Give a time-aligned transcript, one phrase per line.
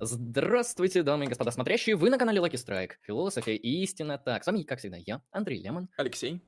[0.00, 4.18] Здравствуйте, дамы и господа смотрящие, вы на канале Lucky Strike, философия и истина.
[4.18, 5.88] Так, с вами, как всегда, я, Андрей Лемон.
[5.96, 6.40] Алексей.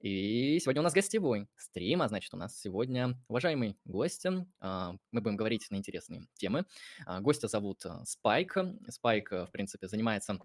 [0.00, 4.26] И сегодня у нас гостевой стрим, а значит, у нас сегодня уважаемый гость.
[4.60, 6.64] а, Мы будем говорить на интересные темы.
[7.06, 8.56] А, Гостя зовут а, Спайк.
[8.88, 10.38] Спайк, а, в принципе, занимается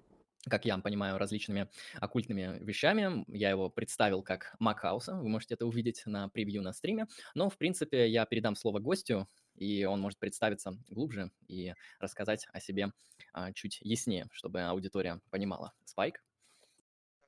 [0.50, 3.24] как я понимаю, различными оккультными вещами.
[3.28, 7.06] Я его представил как Макхауса, вы можете это увидеть на превью на стриме.
[7.36, 9.30] Но, в принципе, я передам слово гостю,
[9.62, 12.92] и он может представиться глубже и рассказать о себе
[13.32, 15.72] а, чуть яснее, чтобы аудитория понимала.
[15.86, 16.24] Спайк?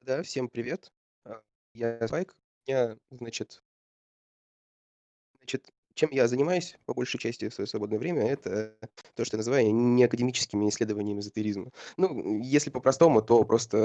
[0.01, 0.91] Да, всем привет.
[1.25, 1.41] А,
[1.75, 2.35] Я Спайк.
[2.65, 3.61] Я, значит,
[5.37, 8.77] значит, чем я занимаюсь по большей части в свое свободное время, это
[9.15, 11.71] то, что я называю неакадемическими исследованиями эзотеризма.
[11.97, 13.77] Ну, если по-простому, то просто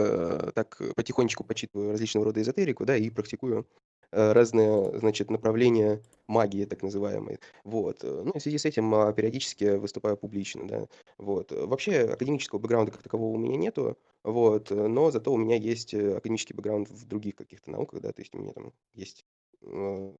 [0.49, 3.69] э, так потихонечку почитываю различного рода эзотерику, да, и практикую
[4.13, 7.39] разные, значит, направления магии, так называемой.
[7.65, 8.05] Вот.
[8.05, 10.87] э, Ну, в связи с этим а, периодически выступаю публично, да.
[11.19, 11.53] Вот.
[11.53, 15.57] Э, Вообще академического бэкграунда как такового у меня нету, вот, э, но зато у меня
[15.57, 19.25] есть э, академический бэкграунд в других каких-то науках, да, то есть у меня там есть
[19.63, 20.15] э,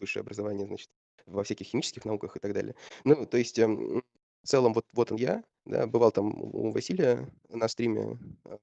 [0.00, 0.90] высшее образование, значит,
[1.26, 2.74] во всяких химических науках и так далее.
[3.04, 4.02] Ну, то есть эм,
[4.42, 8.58] в целом вот, вот он я, да, бывал там у Василия на стриме, э,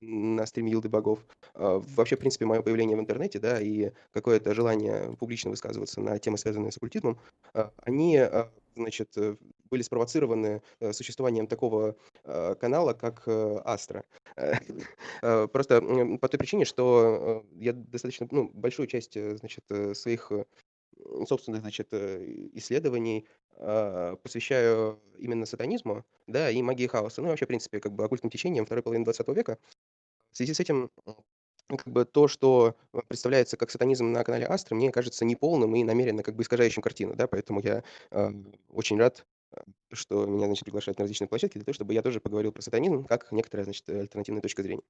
[0.00, 1.26] на стриме Илды Богов.
[1.54, 6.18] А, Вообще, в принципе, мое появление в интернете, да, и какое-то желание публично высказываться на
[6.18, 7.18] темы, связанные с оккультизмом,
[7.54, 9.36] а, они, а, значит, э,
[9.70, 14.04] были спровоцированы э, существованием такого канала, как э, Астра.
[15.20, 15.80] Просто
[16.20, 20.30] по той причине, что я достаточно, ну, большую часть, значит, своих
[21.26, 23.26] собственных, значит, исследований
[24.22, 28.30] посвящаю именно сатанизму, да, и магии хаоса, ну, и вообще, в принципе, как бы оккультным
[28.30, 29.58] течениям второй половины 20 века.
[30.38, 30.88] Связи с этим,
[31.66, 35.82] как бы то, что э, представляется как сатанизм на канале Астры, мне кажется неполным и
[35.82, 38.30] намеренно как бы искажающим картину, да, поэтому я а,
[38.68, 42.20] очень рад, а, что меня, значит, приглашают на различные площадки для того, чтобы я тоже
[42.20, 44.84] поговорил про сатанизм как некоторая, значит, альтернативная точка зрения.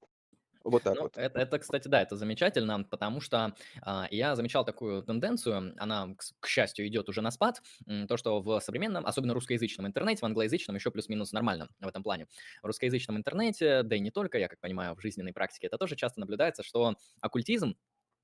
[0.70, 1.14] Вот так Ну, вот.
[1.14, 6.22] это, это, кстати, да, это замечательно, потому что а, я замечал такую тенденцию, она, к,
[6.40, 7.62] к счастью, идет уже на спад,
[8.08, 12.26] то, что в современном, особенно русскоязычном интернете, в англоязычном еще плюс-минус нормально в этом плане.
[12.62, 15.96] В русскоязычном интернете, да и не только, я как понимаю, в жизненной практике, это тоже
[15.96, 17.76] часто наблюдается, что оккультизм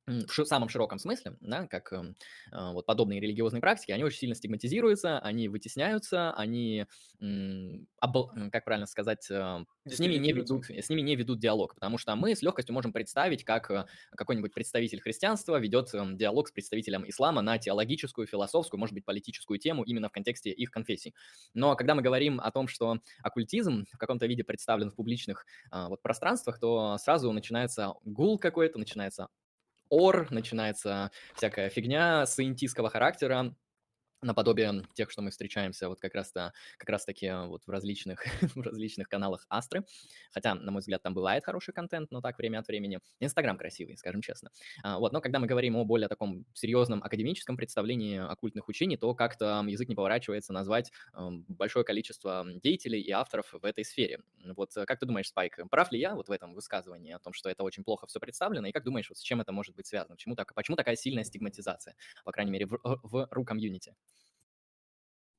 [0.06, 2.16] в самом широком смысле, да, как эм,
[2.52, 6.86] а, вот подобные религиозные практики, они очень сильно стигматизируются, они вытесняются, они,
[7.20, 11.38] м, обл- м, как правильно сказать, э, с ними не ведут, с ними не ведут
[11.40, 16.16] диалог, потому что мы с легкостью можем представить, как э, какой-нибудь представитель христианства ведет эм,
[16.16, 20.70] диалог с представителем ислама на теологическую, философскую, может быть, политическую тему именно в контексте их
[20.70, 21.14] конфессий.
[21.54, 25.88] Но когда мы говорим о том, что оккультизм в каком-то виде представлен в публичных а,
[25.88, 29.28] вот пространствах, то сразу начинается гул какой-то, начинается
[29.88, 33.54] ор, начинается всякая фигня саентистского характера,
[34.24, 38.24] наподобие тех, что мы встречаемся вот как раз-то, как раз-таки вот в различных,
[38.54, 39.84] в различных каналах Астры.
[40.32, 43.00] Хотя, на мой взгляд, там бывает хороший контент, но так время от времени.
[43.20, 44.50] Инстаграм красивый, скажем честно.
[44.82, 49.14] А, вот, но когда мы говорим о более таком серьезном академическом представлении оккультных учений, то
[49.14, 54.20] как-то язык не поворачивается назвать эм, большое количество деятелей и авторов в этой сфере.
[54.56, 57.32] Вот э, как ты думаешь, Спайк, прав ли я вот в этом высказывании о том,
[57.32, 59.86] что это очень плохо все представлено, и как думаешь, вот с чем это может быть
[59.86, 60.14] связано?
[60.14, 63.94] Почему, так, почему такая сильная стигматизация, по крайней мере, в, в ру-комьюнити?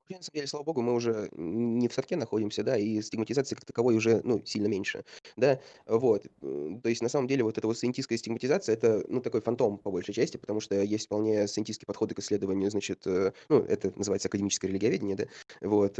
[0.10, 3.66] На самом деле, слава богу, мы уже не в садке находимся, да, и стигматизации как
[3.66, 5.04] таковой уже, ну, сильно меньше,
[5.36, 6.26] да, вот.
[6.42, 9.80] э, То есть, на самом деле, вот эта вот сciентистская стигматизация, это, ну, такой фантом,
[9.80, 13.92] по большей части, потому что есть вполне сcientистские подходы к исследованию, значит, э, ну, это
[13.96, 15.26] называется академическое религиоведение, да,
[15.62, 15.98] вот.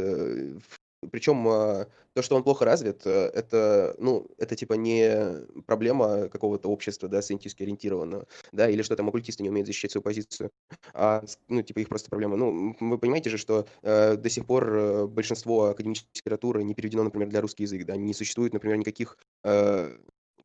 [1.06, 6.28] Э, Причем а, то, что он плохо развит, э, это, ну, это типа не проблема
[6.28, 10.50] какого-то общества, да, сcientific ориентированного, да, или что там оккультисты не умеют защищать свою позицию,
[10.94, 12.36] а, ну, типа их просто проблема.
[12.36, 17.04] Ну, вы понимаете же, что э, до сих пор э, большинство академической литературы не переведено,
[17.04, 19.96] например, для русский язык, да, не существует, например, никаких э,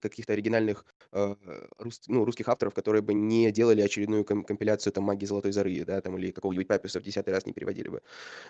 [0.09, 1.35] каких-то оригинальных э,
[1.77, 5.83] рус- ну, русских авторов, которые бы не делали очередную ком- компиляцию там магии Золотой Зоры,
[5.85, 8.01] да, там, или какого-нибудь Паписа в десятый раз не переводили бы.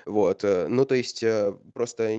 [0.06, 2.18] Вот, э, ну, то есть, э, просто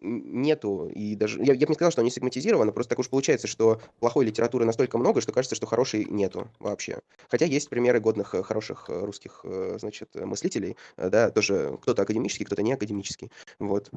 [0.00, 3.46] нету, и даже, я, я бы не сказал, что они сегматизированы, просто так уж получается,
[3.46, 7.00] что плохой литературы настолько много, что кажется, что хорошей нету вообще.
[7.28, 9.44] Хотя есть примеры годных, э, хороших русских,
[9.78, 13.90] значит, мыслителей, да, тоже кто-то академический, кто-то не академический, вот,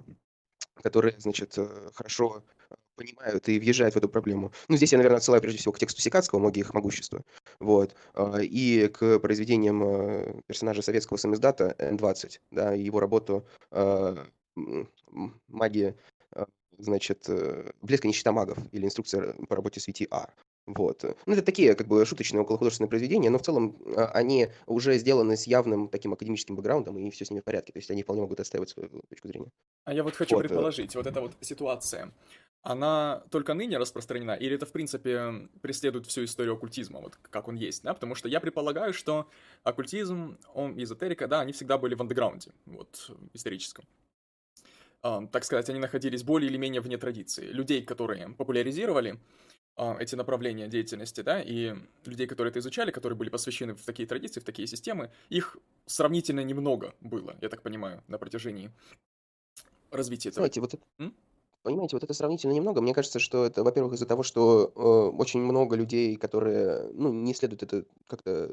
[0.82, 1.58] которые, значит,
[1.94, 2.44] хорошо
[3.02, 4.52] понимают и въезжают в эту проблему.
[4.68, 7.24] Ну, здесь я, наверное, отсылаю прежде всего к тексту Сикацкого «Многие их могущества»,
[7.60, 14.16] вот, а, и к произведениям э, персонажа советского самиздата Н-20, да, и его работу э,
[14.58, 14.90] м,
[15.48, 15.96] «Магия»,
[16.36, 16.46] э,
[16.78, 20.30] значит, э, «Блеск и нищета магов» или «Инструкция по работе с VTR».
[20.68, 21.04] Вот.
[21.26, 25.36] Ну, это такие, как бы, шуточные околохудожественные произведения, но в целом а, они уже сделаны
[25.36, 27.74] с явным таким академическим бэкграундом, и все с ними в порядке.
[27.74, 29.50] То есть они вполне могут отстаивать свою точку зрения.
[29.86, 32.12] А я вот хочу Вот, э, предположить, вот эта вот ситуация,
[32.64, 37.56] она только ныне распространена, или это, в принципе, преследует всю историю оккультизма, вот как он
[37.56, 37.94] есть, да?
[37.94, 39.30] Потому что я предполагаю, что
[39.64, 43.86] оккультизм, он, эзотерика, да, они всегда были в андеграунде, вот, историческом.
[45.04, 47.48] А, так сказать, они находились более или менее вне традиции.
[47.48, 49.20] Людей, которые популяризировали
[49.76, 51.76] а, эти направления деятельности, да, и
[52.06, 56.42] людей, которые это изучали, которые были посвящены в такие традиции, в такие системы, их сравнительно
[56.42, 58.72] немного было, я так понимаю, на протяжении
[59.90, 60.44] развития этого.
[60.44, 61.16] знаете, вот это М?
[61.64, 62.82] Понимаете, вот это сравнительно немного.
[62.82, 67.36] Мне кажется, что это, во-первых, из-за того, что э, очень много людей, которые, ну, не
[67.36, 68.52] следуют это как-то,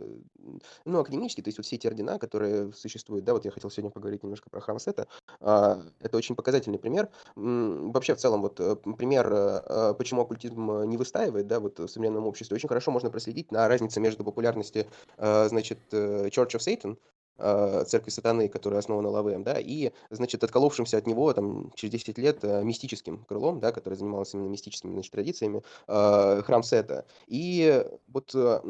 [0.84, 3.90] ну, академически, то есть вот все эти ордена, которые существуют, да, вот я хотел сегодня
[3.90, 5.08] поговорить немножко про храм Сета,
[5.40, 7.08] а, это очень показательный пример.
[7.36, 11.78] М, Вообще, в целом, вот э, пример, э, э, почему оккультизм не выстаивает, да, вот
[11.78, 16.56] в современном обществе, очень хорошо можно проследить на разнице между популярностью, э, значит, э, Church
[16.56, 16.98] of Satan,
[17.38, 22.38] церкви сатаны, которая основана Лавеем, да, и, значит, отколовшимся от него там через 10 лет
[22.42, 27.06] э, мистическим крылом, да, который занимался именно мистическими, значит, традициями, э, храм Сета.
[27.26, 28.60] И вот э,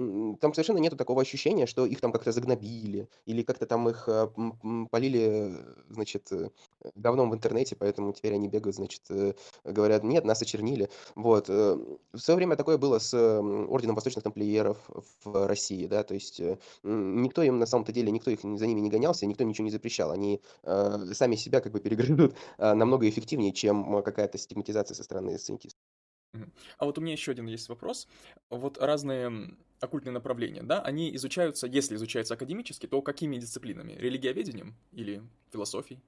[0.40, 4.28] там совершенно нету такого ощущения, что их там как-то загнобили или как-то там их э,
[4.90, 6.50] полили, э, значит, э,
[6.94, 9.34] говном в интернете, поэтому теперь они бегают, значит, э,
[9.64, 10.88] говорят, нет, нас очернили.
[11.14, 11.48] Вот.
[11.48, 11.76] э,
[12.12, 14.78] В свое время такое было с Орденом Восточных Тамплиеров
[15.24, 18.80] в России, да, то есть э, никто им на самом-то деле, никто их за ними
[18.80, 20.10] не гонялся, никто ничего не запрещал.
[20.10, 25.04] Они э, сами себя как бы перегрызут э, намного эффективнее, чем э, какая-то стигматизация со
[25.04, 25.38] стороны.
[26.34, 26.52] Мгм.
[26.76, 28.06] А вот у меня еще один есть вопрос.
[28.50, 33.92] Вот разные оккультные направления, да, они изучаются, если изучаются академически, то какими дисциплинами?
[33.92, 35.22] Религиоведением или
[35.52, 36.00] философией?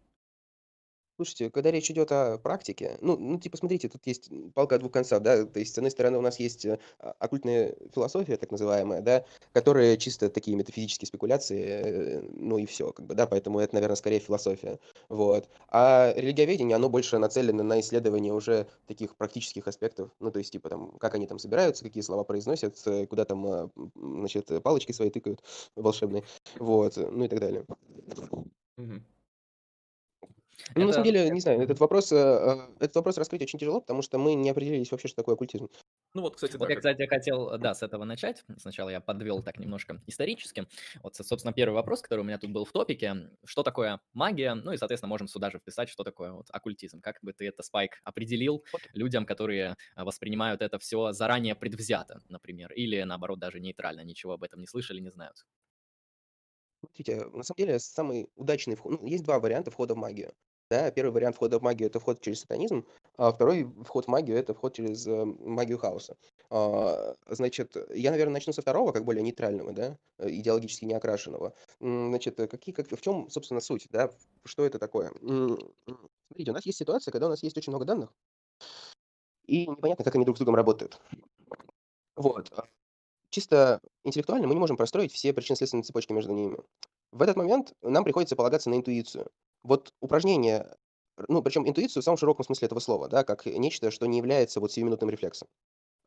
[1.21, 5.21] Слушайте, когда речь идет о практике, ну, ну, типа, смотрите, тут есть палка двух концах,
[5.21, 9.27] да, то есть, с одной стороны, у нас есть э, оккультная философия, так называемая, да,
[9.53, 13.97] которая чисто такие метафизические спекуляции, э, ну и все, как бы, да, поэтому это, наверное,
[13.97, 14.79] скорее философия,
[15.11, 15.51] вот.
[15.69, 20.71] А религиоведение, оно больше нацелено на исследование уже таких практических аспектов, ну, то есть, типа,
[20.71, 25.45] там, как они там собираются, какие слова произносят, э, куда там, значит, палочки свои тыкают
[25.77, 26.25] волшебные,
[26.59, 27.67] вот, ну и так далее.
[28.79, 29.05] Мгм.
[30.75, 33.59] Ну, на самом Это деле, не знаю, этот вопрос, э, э, этот вопрос раскрыть очень
[33.59, 35.69] тяжело, потому что мы не определились вообще, что такое оккультизм.
[36.15, 36.79] Ну вот, кстати, Вот да, я, как...
[36.79, 38.45] кстати, хотел, да, с этого начать.
[38.59, 40.67] Сначала я подвел так немножко исторически.
[41.03, 43.31] Вот, со- собственно, первый вопрос, который у меня тут был в топике.
[43.45, 44.55] Что такое магия?
[44.55, 47.01] Ну и, соответственно, можем сюда же вписать, что такое вот оккультизм.
[47.01, 48.83] Как бы ты это, Спайк, определил Вот.
[48.93, 54.43] людям, которые а, воспринимают это все заранее предвзято, например, или, наоборот, даже нейтрально, ничего об
[54.43, 55.45] этом не слышали, не знают.
[56.81, 60.35] Смотрите, на самом деле, самый удачный вход, ну, есть два варианта входа в магию.
[60.71, 62.87] Да, первый вариант входа в магию– это вход через сатанизм,
[63.17, 66.17] а второй вход в магию– это вход через э, магию хаоса.
[66.49, 71.55] А, значит, я, наверное, начну со второго, как более нейтрального, да, э, идеологически не окрашенного.
[71.81, 74.11] Значит, э, какие, как, в чем, собственно, суть, да,
[74.45, 75.11] что это такое?
[75.21, 78.15] Смотрите, у нас есть ситуация, когда у нас есть очень много данных,
[79.47, 81.01] и непонятно, как они друг с другом работают.
[82.15, 82.53] Вот.
[82.57, 82.65] а
[83.31, 86.59] Чисто интеллектуально мы не можем простроить все причинно-следственные цепочки между ними.
[87.11, 89.29] В этот момент нам приходится полагаться на интуицию.
[89.63, 90.77] Вот упражнение,
[91.19, 94.19] р- ну, причем интуицию в самом широком смысле этого слова, да, как нечто, что не
[94.19, 95.49] является вот сиюминутным рефлексом.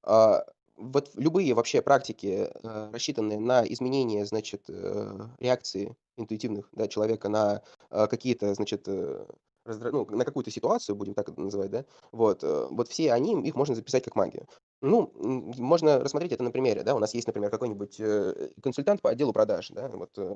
[0.03, 0.45] А,
[0.77, 7.61] вот любые вообще практики, э, рассчитанные на изменение, значит, э, реакции интуитивных, да, человека на
[7.91, 9.25] э, какие-то, значит, э,
[9.65, 13.41] раздра- ну, на какую-то ситуацию, будем так это называть, да, вот, э, вот все они,
[13.47, 14.47] их можно записать как магию.
[14.81, 19.09] Ну, можно рассмотреть это на примере, да, у нас есть, например, какой-нибудь э, консультант по
[19.09, 20.35] отделу продаж, да, вот э,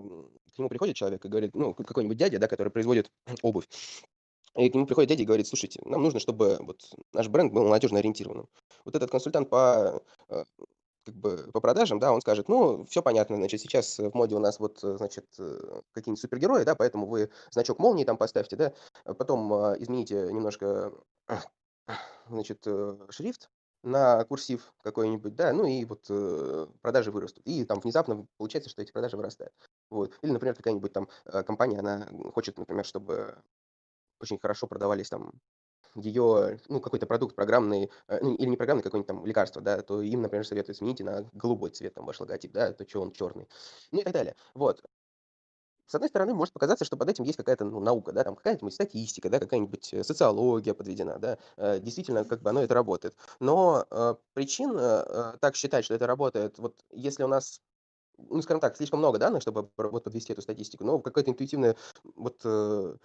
[0.55, 3.11] к нему приходит человек и говорит, ну, какой-нибудь дядя, да, который производит
[3.41, 3.67] обувь,
[4.55, 6.81] и к нему приходит дядя и говорит, слушайте, нам нужно, чтобы вот
[7.13, 8.47] наш бренд был молодежно ориентированным.
[8.85, 10.01] Вот этот консультант по
[11.07, 14.39] как бы по продажам, да, он скажет, ну, все понятно, значит, сейчас в моде у
[14.39, 18.73] нас вот, значит, э, какие-нибудь супергерои, да, поэтому вы значок молнии там поставьте, да,
[19.05, 20.91] а потом а, измените немножко,
[22.29, 23.49] значит, э, шрифт
[23.83, 27.43] на курсив какой-нибудь, да, ну и вот э, продажи вырастут.
[27.45, 29.53] И там внезапно получается, что эти продажи вырастают.
[29.89, 30.13] Вот.
[30.21, 33.37] Или, например, какая-нибудь там э, компания, она хочет, например, чтобы
[34.19, 35.31] очень хорошо продавались там
[36.01, 40.01] ее, ну, какой-то продукт программный, э, ну, или не программный, какое-нибудь там лекарство, да, то
[40.01, 43.47] им, например, советуют смените на голубой цвет там ваш логотип, да, то что он черный,
[43.91, 44.35] ну и так далее.
[44.53, 44.81] Вот.
[45.87, 48.73] С одной стороны, может показаться, что под этим есть какая-то ну, наука, да, там какая-нибудь
[48.73, 53.15] статистика, да, какая-нибудь э, социология подведена, да, э, действительно, как бы оно это работает.
[53.39, 57.61] Но э, причин э, так считать, что это работает, вот если у нас
[58.17, 61.75] ну, скажем так, слишком много данных, чтобы вот подвести эту статистику, но какая-то интуитивная
[62.15, 62.95] вот э,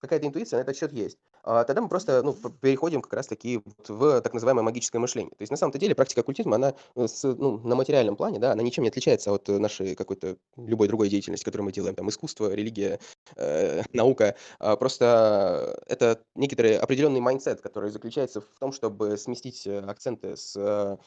[0.00, 1.18] какая-то интуиция на этот счет есть.
[1.42, 5.30] А, тогда мы просто ну, переходим как раз-таки в так называемое магическое мышление.
[5.30, 8.52] То есть на самом-то деле практика оккультизма, она э, с, ну, на материальном плане, да,
[8.52, 12.52] она ничем не отличается от нашей какой-то любой другой деятельности, которую мы делаем, там, искусство,
[12.52, 12.98] религия,
[13.36, 14.36] э, наука.
[14.58, 20.98] А, просто это некоторый определенный mindset, который заключается в том, чтобы сместить э, акценты с,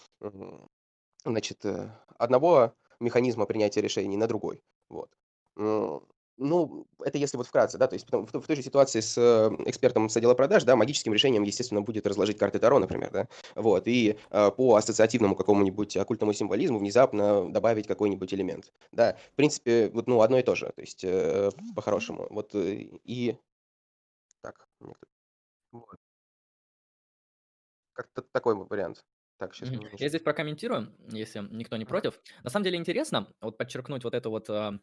[1.25, 1.65] значит,
[2.17, 4.61] одного механизма принятия решений на другой.
[4.89, 5.09] Вот.
[6.43, 9.50] Ну, это если вот вкратце, да, то есть в, в той же ситуации с э,
[9.69, 13.88] экспертом с отдела продаж, да, магическим решением, естественно, будет разложить карты Таро, например, да, вот,
[13.88, 20.07] и э, по ассоциативному какому-нибудь оккультному символизму внезапно добавить какой-нибудь элемент, да, в принципе, вот,
[20.07, 23.38] ну, одно и то же, то есть э, по-хорошему, вот, э, и,
[24.41, 24.98] так, вот.
[27.93, 29.05] Как-то такой вариант.
[29.41, 29.89] Так, сейчас Мгм.
[30.00, 32.19] Я здесь прокомментирую, если никто не против.
[32.43, 34.79] На самом деле интересно вот подчеркнуть вот эту вот а,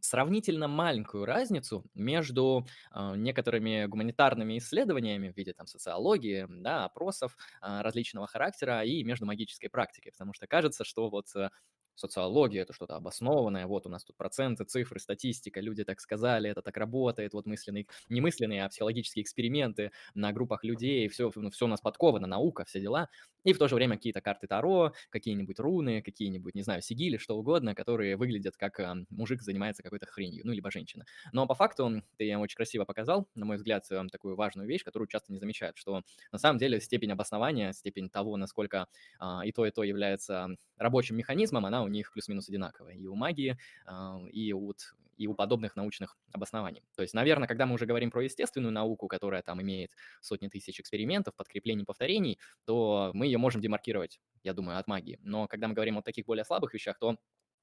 [0.00, 7.82] сравнительно маленькую разницу между а, некоторыми гуманитарными исследованиями в виде там социологии, да, опросов а,
[7.82, 11.50] различного характера и между магической практикой, потому что кажется, что вот а,
[11.96, 16.62] социология это что-то обоснованное, вот у нас тут проценты, цифры, статистика, люди так сказали, это
[16.62, 21.64] так работает, вот мысленные, не мысленные, а психологические эксперименты на группах людей, все, ну, все
[21.66, 23.08] у нас подковано, наука, все дела,
[23.44, 27.36] и в то же время какие-то карты Таро, какие-нибудь руны, какие-нибудь, не знаю, сигили, что
[27.36, 31.04] угодно, которые выглядят как э, мужик занимается какой-то хренью, ну, либо женщина.
[31.32, 35.08] Но по факту ты очень красиво показал, на мой взгляд, э, такую важную вещь, которую
[35.08, 38.88] часто не замечают, что на самом деле степень обоснования, степень того, насколько
[39.20, 42.94] э, и то, и то является рабочим механизмом, она у них плюс-минус одинаковая.
[42.94, 44.74] И у магии, а, и у,
[45.16, 46.82] и у подобных научных обоснований.
[46.94, 50.80] То есть, наверное, когда мы уже говорим про естественную науку, которая там имеет сотни тысяч
[50.80, 55.18] экспериментов, подкреплений, повторений, то мы ее можем демаркировать, я думаю, от магии.
[55.22, 57.16] Но когда мы говорим о таких более слабых вещах, то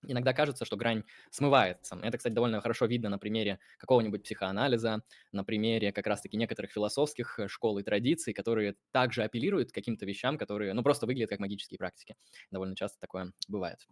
[0.07, 1.97] иногда кажется, что грань смывается.
[2.01, 7.39] Это, кстати, довольно хорошо видно на примере какого-нибудь психоанализа, на примере как раз-таки некоторых философских
[7.39, 11.39] э, школ и традиций, которые также апеллируют к каким-то вещам, которые, ну, просто выглядят как
[11.39, 12.15] магические практики.
[12.51, 13.87] Довольно часто такое бывает.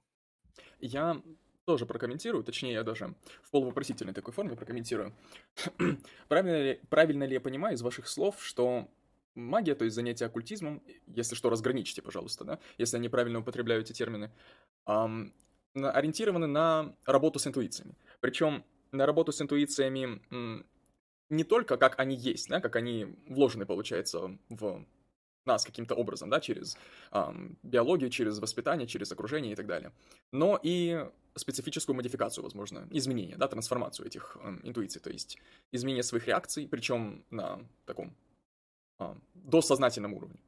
[0.79, 1.21] Я
[1.65, 5.13] тоже прокомментирую, точнее, я даже в полувопросительной такой форме прокомментирую.
[6.27, 8.89] правильно, ли, правильно ли я понимаю из ваших слов, что
[9.35, 13.93] магия, то есть занятие оккультизмом, если что, разграничьте, пожалуйста, да, если я неправильно употребляю эти
[13.93, 14.31] термины,
[14.87, 15.33] эм,
[15.75, 17.95] ориентированы на работу с интуициями.
[18.19, 20.21] Причем на работу с интуициями
[21.29, 24.85] не только как они есть, да, как они вложены, получается, в
[25.45, 26.77] нас каким-то образом, да, через
[27.11, 29.91] эм, биологию, через воспитание, через окружение и так далее,
[30.31, 31.05] но и
[31.35, 35.37] специфическую модификацию, возможно, изменение, да, трансформацию этих э, интуиций, то есть
[35.71, 38.13] изменение своих реакций, причем на таком
[38.99, 40.39] э, досознательном уровне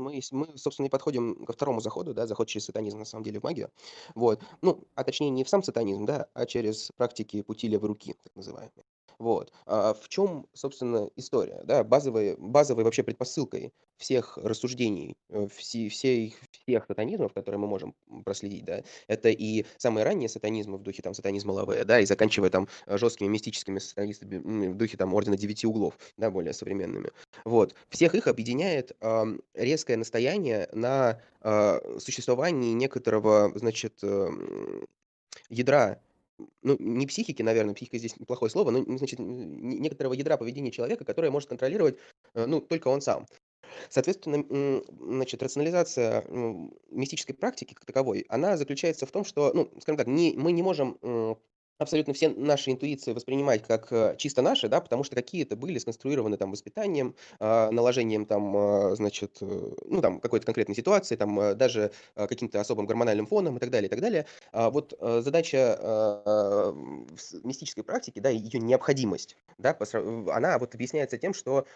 [0.00, 3.40] мы, мы, собственно, и подходим ко второму заходу, да, заход через сатанизм, на самом деле,
[3.40, 3.70] в магию.
[4.14, 4.42] Вот.
[4.62, 8.34] Ну, а точнее не в сам сатанизм, да, а через практики пути левой руки, так
[8.34, 8.84] называемые.
[9.20, 9.52] Вот.
[9.66, 11.60] А в чем, собственно, история?
[11.64, 11.84] Да?
[11.84, 18.64] Базовой, базовой вообще предпосылкой всех рассуждений, э, все, всех, всех сатанизмов, которые мы можем проследить,
[18.64, 22.66] да, это и самые ранние сатанизмы в духе там сатанизма Лаве, да, и заканчивая там
[22.86, 27.10] жесткими мистическими сатанистами в духе там Ордена Девяти Углов, да, более современными.
[27.44, 27.74] Вот.
[27.90, 34.30] Всех их объединяет э, резкое настояние на э, существовании некоторого, значит, э,
[35.50, 36.00] ядра
[36.62, 41.30] ну, не психики, наверное, психика здесь плохое слово, но, значит, некоторого ядра поведения человека, которое
[41.30, 41.98] может контролировать,
[42.34, 43.26] э, ну, только он сам.
[43.88, 46.24] Соответственно, значит, рационализация
[46.90, 50.62] мистической практики как таковой, она заключается в том, что, ну, скажем так, не, мы не
[50.62, 50.98] можем
[51.80, 56.36] абсолютно все наши интуиции воспринимать как э, чисто наши, да, потому что какие-то были сконструированы
[56.36, 61.54] там воспитанием, э, наложением там, э, значит, э, ну там какой-то конкретной ситуации, там э,
[61.54, 64.26] даже каким-то особым гормональным фоном и так далее, и так далее.
[64.52, 66.74] А вот задача
[67.42, 69.76] мистической практики, да, ее необходимость, да,
[70.32, 71.66] она вот объясняется тем, что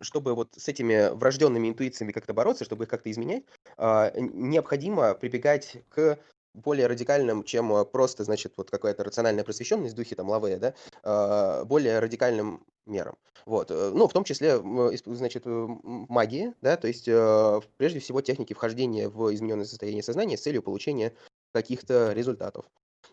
[0.00, 3.44] чтобы вот с этими врожденными интуициями как-то бороться, чтобы их как-то изменять,
[3.78, 6.18] необходимо прибегать к
[6.54, 10.74] более радикальным, чем э, просто, значит, вот какая-то рациональная просвещенность в духе там Лавея, да,
[11.02, 13.16] а, более радикальным мерам.
[13.46, 13.70] Вот.
[13.70, 14.60] Э, ну, в том числе,
[15.06, 20.42] значит, магии, да, то есть э, прежде всего техники вхождения в измененное состояние сознания с
[20.42, 21.14] целью получения
[21.52, 22.66] каких-то результатов.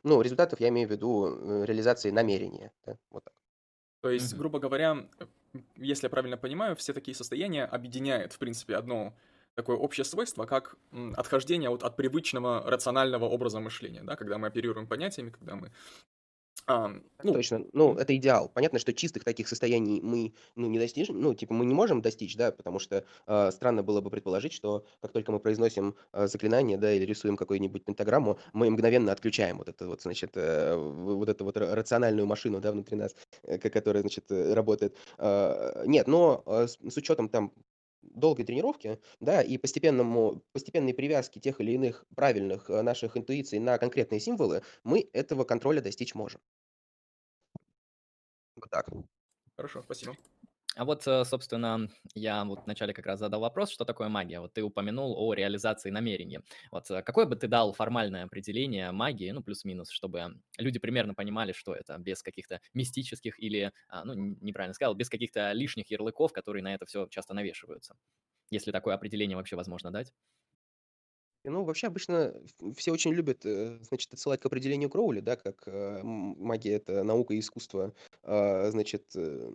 [0.03, 3.34] Ну, результатов я имею в виду реализации намерения, да, вот так.
[4.01, 5.08] То есть, грубо говоря,
[5.75, 9.13] если я правильно понимаю, все такие состояния объединяют, в принципе, одно
[9.57, 10.75] такое общее свойство, как
[11.15, 15.71] отхождение от, от привычного рационального образа мышления, да, когда мы оперируем понятиями, когда мы
[16.67, 16.89] А,
[17.23, 17.65] ну, точно.
[17.73, 18.49] Ну, это идеал.
[18.53, 22.35] Понятно, что чистых таких состояний мы, ну, не достижем, ну, типа, мы не можем достичь,
[22.35, 26.77] да, потому что а, странно было бы предположить, что как только мы произносим а, заклинание,
[26.77, 31.45] да, или рисуем какую-нибудь пентаграмму, мы мгновенно отключаем вот это вот, значит, э, вот эту
[31.45, 34.93] вот ра- рациональную машину, да, внутри нас, э, ко- которая, значит, э, работает.
[35.17, 37.51] А, Нет, но а, с с учетом там
[38.07, 43.77] долгой тренировки, да, и постепенному, постепенной привязки тех или иных правильных э, наших интуиций на
[43.77, 46.41] конкретные символы, мы этого контроля достичь можем.
[48.55, 48.89] Вот так.
[49.55, 50.15] Хорошо, спасибо.
[50.77, 54.39] А вот, э, собственно, я вот вначале как раз задал вопрос, что такое магия.
[54.39, 56.39] Вот ты упомянул о реализации намерений.
[56.72, 61.51] Вот э, какое бы ты дал формальное определение магии, ну, плюс-минус, чтобы люди примерно понимали,
[61.51, 66.62] что это, без каких-то мистических или, а, ну, неправильно сказал, без каких-то лишних ярлыков, которые
[66.63, 67.96] на это все часто навешиваются.
[68.51, 70.13] Если такое определение вообще возможно дать.
[71.49, 72.33] Ну, вообще обычно
[72.75, 77.33] все очень любят, э, значит, отсылать к определению Кроули, да, как, э, магия- это наука
[77.33, 79.49] и искусство, а, значит, э,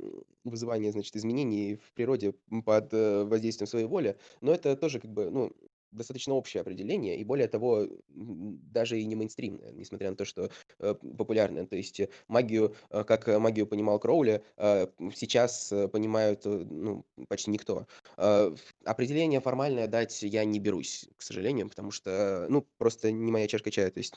[0.44, 2.34] вызывание, значит, изменений в природе,
[2.64, 4.16] под, э, воздействием своей воли.
[4.40, 5.52] Но это тоже как бы, ну,
[5.92, 10.94] достаточно общее определение, и более того, даже и не мейнстримное, несмотря на то, что, э,
[10.94, 11.66] популярное.
[11.66, 16.50] То есть, э, магию, э, как, э, магию понимал Кроули, а, сейчас, э, понимают, э,
[16.50, 17.86] ну, почти никто.
[18.16, 23.46] А, Определение формальное дать я не берусь, к сожалению, потому что, ну, просто не моя
[23.48, 23.90] чашка чая.
[23.90, 24.14] То есть,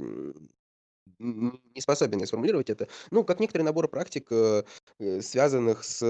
[1.19, 2.87] не способен я сформулировать это.
[3.11, 4.63] Ну, как некоторый набор практик, э,
[4.99, 6.01] э, связанных с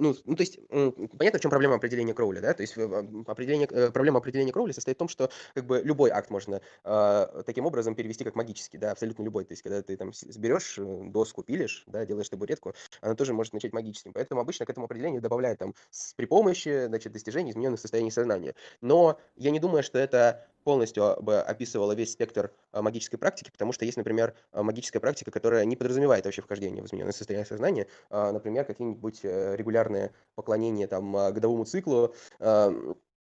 [0.00, 2.54] ну, ну, то есть, понятно, в чем проблема определения Кроули, да?
[2.54, 6.30] То есть, определение, э, проблема определения Кроули состоит в том, что как бы любой акт
[6.30, 9.44] можно, а, таким образом перевести как магический, да, абсолютно любой.
[9.44, 13.34] То есть, когда ты там с берешь, э, доску, пилишь, да, делаешь табуретку, она тоже
[13.34, 14.12] может начать магическим.
[14.12, 18.54] Поэтому обычно к этому определению добавляют там с при помощи, значит, достижений измененных состояний сознания.
[18.80, 23.50] Но я не думаю, что это полностью а, бы описывало весь спектр, а, магической практики,
[23.50, 27.46] потому что есть, например, а, магическая практика, которая не подразумевает вообще вхождение в измененное состояние
[27.46, 32.14] сознания, например, какие-нибудь э, регулярные поклонения там годовому циклу,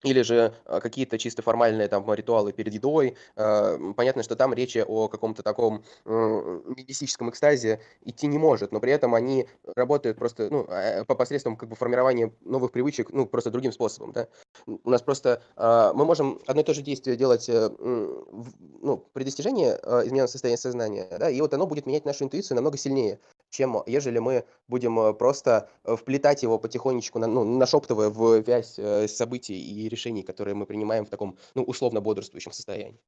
[0.03, 3.17] или же а, какие-то чисто формальные там ритуалы перед едой.
[3.37, 8.93] А, Понятно, что там речи о каком-то таком мистическом экстазе идти не может, но при
[8.93, 13.51] этом они работают просто ну, э, по посредством как бы формирования новых привычек, ну, просто
[13.51, 14.29] другим способом, да.
[14.67, 19.25] У нас просто а, мы можем одно и то же действие делать э, ну, при
[19.25, 23.19] достижении а, измененного состояния сознания, да, и вот оно будет менять нашу интуицию намного сильнее,
[23.53, 29.07] чем ежели мы будем э, просто э, вплетать его потихонечку, ну, нашептывая в вязь э,
[29.09, 32.99] событий и решений, которые мы принимаем в таком, ну, условно бодрствующем состоянии.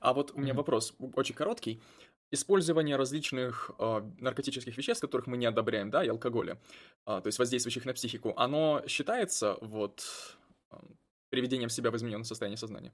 [0.00, 1.80] А вот у меня вопрос очень короткий.
[2.32, 6.60] Использование различных а, наркотических веществ, которых мы не одобряем, да, и алкоголя,
[7.04, 10.04] а, то есть воздействующих на психику, оно считается вот
[10.70, 10.96] ам,
[11.28, 12.92] приведением себя в измененное состояние сознания?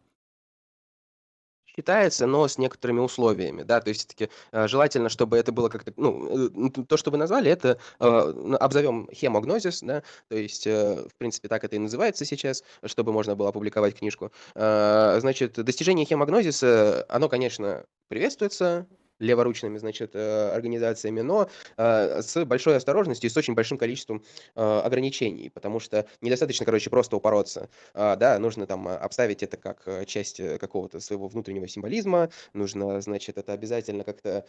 [1.79, 4.31] Считается, но с некоторыми условиями, да, то есть все-таки
[4.67, 9.83] желательно, чтобы это было как-то, ну, э, то, что вы назвали, это э, обзовем хемогнозис,
[9.83, 13.99] да, то есть, э, в принципе, так это и называется сейчас, чтобы можно было опубликовать
[13.99, 14.33] книжку.
[14.55, 18.87] Э, Значит, достижение хемогнозиса, оно, конечно, приветствуется
[19.19, 24.25] леворучными, значит, э, организациями, но э, с большой осторожностью и с очень большим количеством
[24.55, 27.69] э, ограничений, потому что недостаточно, короче, просто упороться.
[27.95, 33.53] А, да, нужно там обставить это как часть какого-то своего внутреннего символизма, нужно, значит, это
[33.53, 34.45] обязательно как-то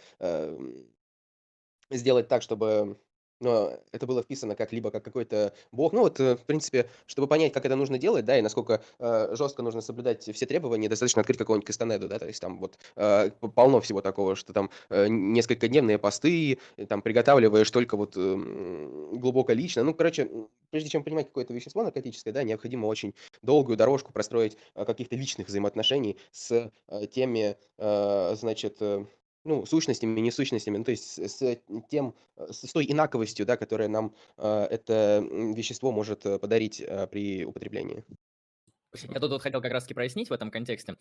[1.89, 2.97] сделать так, чтобы
[3.39, 5.93] ну, это было вписано как либо как какой-то бог.
[5.93, 9.35] Ну вот, э, в принципе, чтобы понять, как это нужно делать, да, и насколько э,
[9.35, 13.29] жестко нужно соблюдать все требования, достаточно открыть какого-нибудь Кастанеду, да, то есть там вот э,
[13.55, 19.19] полно всего такого, что там э, несколько дневные посты, э, там приготавливаешь только вот эм,
[19.19, 19.83] глубоко лично.
[19.83, 20.29] Ну, короче,
[20.71, 25.47] прежде чем понимать какое-то вещество наркотическое, да, необходимо очень долгую дорожку простроить э, каких-то личных
[25.47, 29.05] взаимоотношений с э, теми, э, значит, э,
[29.47, 31.57] ну, сущностями, несущностями, ну, то есть с с
[31.89, 37.07] тем, э, с той инаковостью, да, которая нам, а, это, вещество может, э, подарить, а,
[37.07, 38.03] при употреблении.
[39.09, 40.95] Я тут вот хотел как раз-таки прояснить в этом контексте.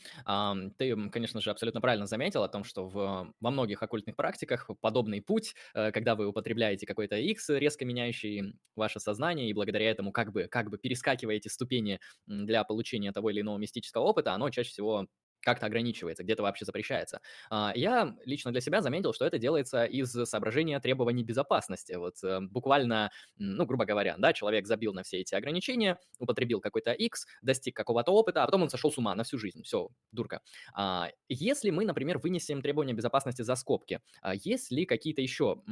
[0.79, 5.23] Ты, конечно же, абсолютно правильно заметил о том, что в, во многих оккультных практиках подобный
[5.23, 10.33] путь, э, когда вы употребляете какой-то X, резко меняющий ваше сознание, и благодаря этому как
[10.33, 15.07] бы, как бы перескакиваете ступени для получения того или иного мистического опыта, оно чаще всего
[15.40, 17.20] как-то ограничивается, где-то вообще запрещается.
[17.51, 21.92] А, Я лично для себя заметил, что это делается из соображения требований безопасности.
[21.94, 26.92] Вот э, буквально, ну, грубо говоря, да, человек забил на все эти ограничения, употребил какой-то
[26.92, 29.62] X, достиг какого-то опыта, а потом он сошел с ума на всю жизнь.
[29.62, 30.40] Все, дурка.
[30.75, 35.62] А, Если мы, например, вынесем требования безопасности за скобки, а есть ли какие-то еще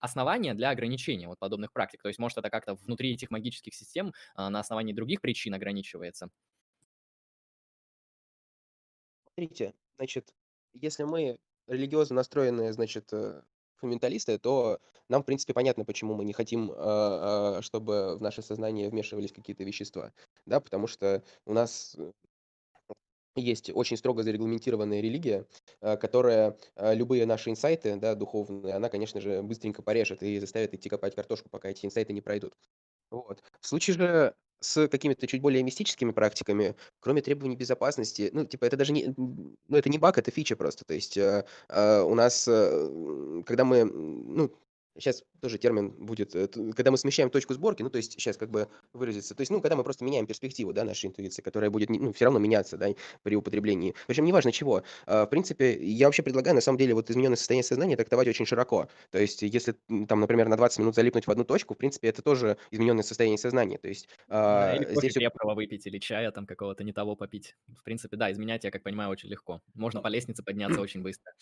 [0.00, 2.02] основания для ограничения вот подобных практик?
[2.02, 6.28] То есть, может, это как-то внутри этих магических систем на основании других причин ограничивается?
[9.36, 10.34] Смотрите, значит,
[10.74, 13.42] если мы религиозно настроенные, значит, э,
[13.76, 18.42] фундаменталисты, то нам, в принципе, понятно, почему мы не хотим, а, а, чтобы в наше
[18.42, 20.12] сознание вмешивались какие-то вещества,
[20.46, 22.12] да, потому что у нас э,
[23.36, 25.46] есть очень строго зарегламентированная религия,
[25.80, 30.88] а, которая любые наши инсайты, да, духовные, она, конечно же, быстренько порежет и заставит идти
[30.88, 32.54] копать картошку, пока эти инсайты не пройдут.
[33.10, 33.42] Вот.
[33.60, 38.76] В случае же с какими-то чуть более мистическими практиками, кроме требований безопасности, ну, типа, это
[38.76, 40.84] даже не, ну, это не баг, это фича просто.
[40.84, 44.50] То есть э, э, у нас, э, когда мы, ну,
[44.96, 48.50] Сейчас тоже термин будет, э, когда мы смещаем точку сборки, ну, то есть сейчас как
[48.50, 51.90] бы выразиться, то есть, ну, когда мы просто меняем перспективу, да, нашей интуиции, которая будет,
[51.90, 52.88] ну, все равно меняться, да,
[53.22, 53.94] при употреблении.
[54.06, 54.82] Причем неважно чего.
[55.06, 58.46] А, в принципе, я вообще предлагаю, на самом деле, вот измененное состояние сознания трактовать очень
[58.46, 58.88] широко.
[59.10, 59.74] То есть, если
[60.08, 63.38] там, например, на 20 минут залипнуть в одну точку, в принципе, это тоже измененное состояние
[63.38, 63.78] сознания.
[63.78, 65.14] То есть, да, или кофе здесь...
[65.14, 67.56] крепкого выпить, или чая там какого-то не того попить.
[67.76, 69.60] В принципе, да, изменять, я как понимаю, очень легко.
[69.74, 71.32] Можно по лестнице подняться очень быстро.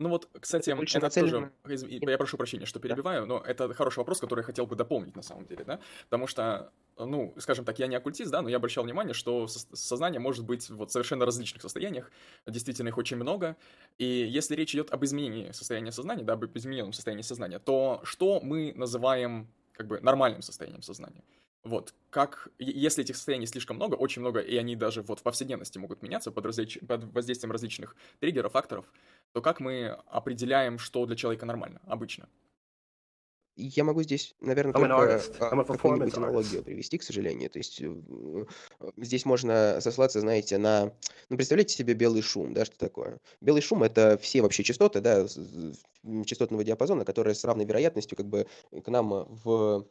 [0.00, 4.18] Ну вот, кстати, это, это тоже, я прошу прощения, что перебиваю, но это хороший вопрос,
[4.18, 7.86] который я хотел бы дополнить на самом деле, да, потому что, ну, скажем так, я
[7.86, 11.62] не оккультист, да, но я обращал внимание, что сознание может быть вот в совершенно различных
[11.62, 12.10] состояниях,
[12.44, 13.56] действительно их очень много,
[13.96, 18.40] и если речь идет об изменении состояния сознания, да, об измененном состоянии сознания, то что
[18.40, 21.22] мы называем как бы нормальным состоянием сознания?
[21.64, 25.78] Вот, как, если этих состояний слишком много, очень много, и они даже вот в повседневности
[25.78, 26.78] могут меняться под, различ...
[26.86, 28.84] под воздействием различных триггеров, факторов,
[29.34, 32.28] то как мы определяем, что для человека нормально, обычно?
[33.56, 37.50] Я могу здесь, наверное, только а, какую-нибудь аналогию привести, к сожалению.
[37.50, 38.44] То есть э,
[38.96, 40.92] здесь можно сослаться, знаете, на...
[41.28, 43.18] Ну, представляете себе белый шум, да, что такое?
[43.40, 45.26] Белый шум— это все вообще частоты, да,
[46.26, 48.46] частотного диапазона, которые с равной вероятностью как бы
[48.84, 49.86] к нам в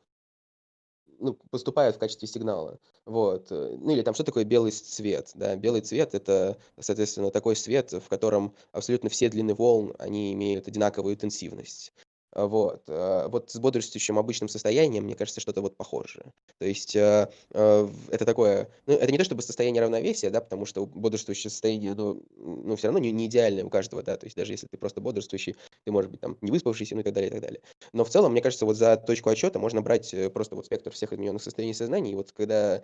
[1.23, 2.79] ну, поступают в качестве сигнала.
[3.05, 3.47] Вот.
[3.51, 5.31] Э, ну или там что такое белый цвет?
[5.35, 5.55] Да?
[5.55, 11.15] Белый цвет это, соответственно, такой свет, в котором абсолютно все длины волн, они имеют одинаковую
[11.15, 11.93] интенсивность.
[12.33, 12.83] А, вот.
[12.87, 16.25] А, вот с бодрствующим обычным состоянием, мне кажется, что-то вот похожее.
[16.59, 20.85] То есть э, это такое, ну, это не то чтобы состояние равновесия, да, потому что
[20.85, 24.53] бодрствующее состояние, ну, ну все равно не, не идеальное у каждого, да, то есть даже
[24.53, 27.33] если ты просто бодрствующий, ты можешь быть там не выспавшийся, ну и так далее, и
[27.33, 27.61] так далее.
[27.91, 30.91] Но в целом, мне кажется, вот за точку отчета можно брать э, просто вот спектр
[30.91, 32.83] всех измененных состояний сознания, и вот когда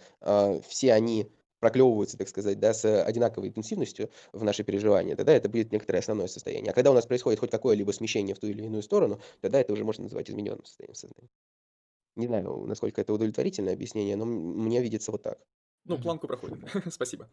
[0.67, 1.29] все они
[1.59, 6.27] проклевываются, так сказать, да, с одинаковой интенсивностью в наши переживания, тогда это будет некоторое основное
[6.27, 6.71] состояние.
[6.71, 9.73] А когда у нас происходит хоть какое-либо смещение в ту или иную сторону, тогда это
[9.73, 11.29] уже можно называть измененным состоянием сознания.
[12.15, 15.39] Не знаю, насколько это удовлетворительное объяснение, но мне видится вот так.
[15.85, 16.65] Ну, планку проходим.
[16.91, 17.29] Спасибо.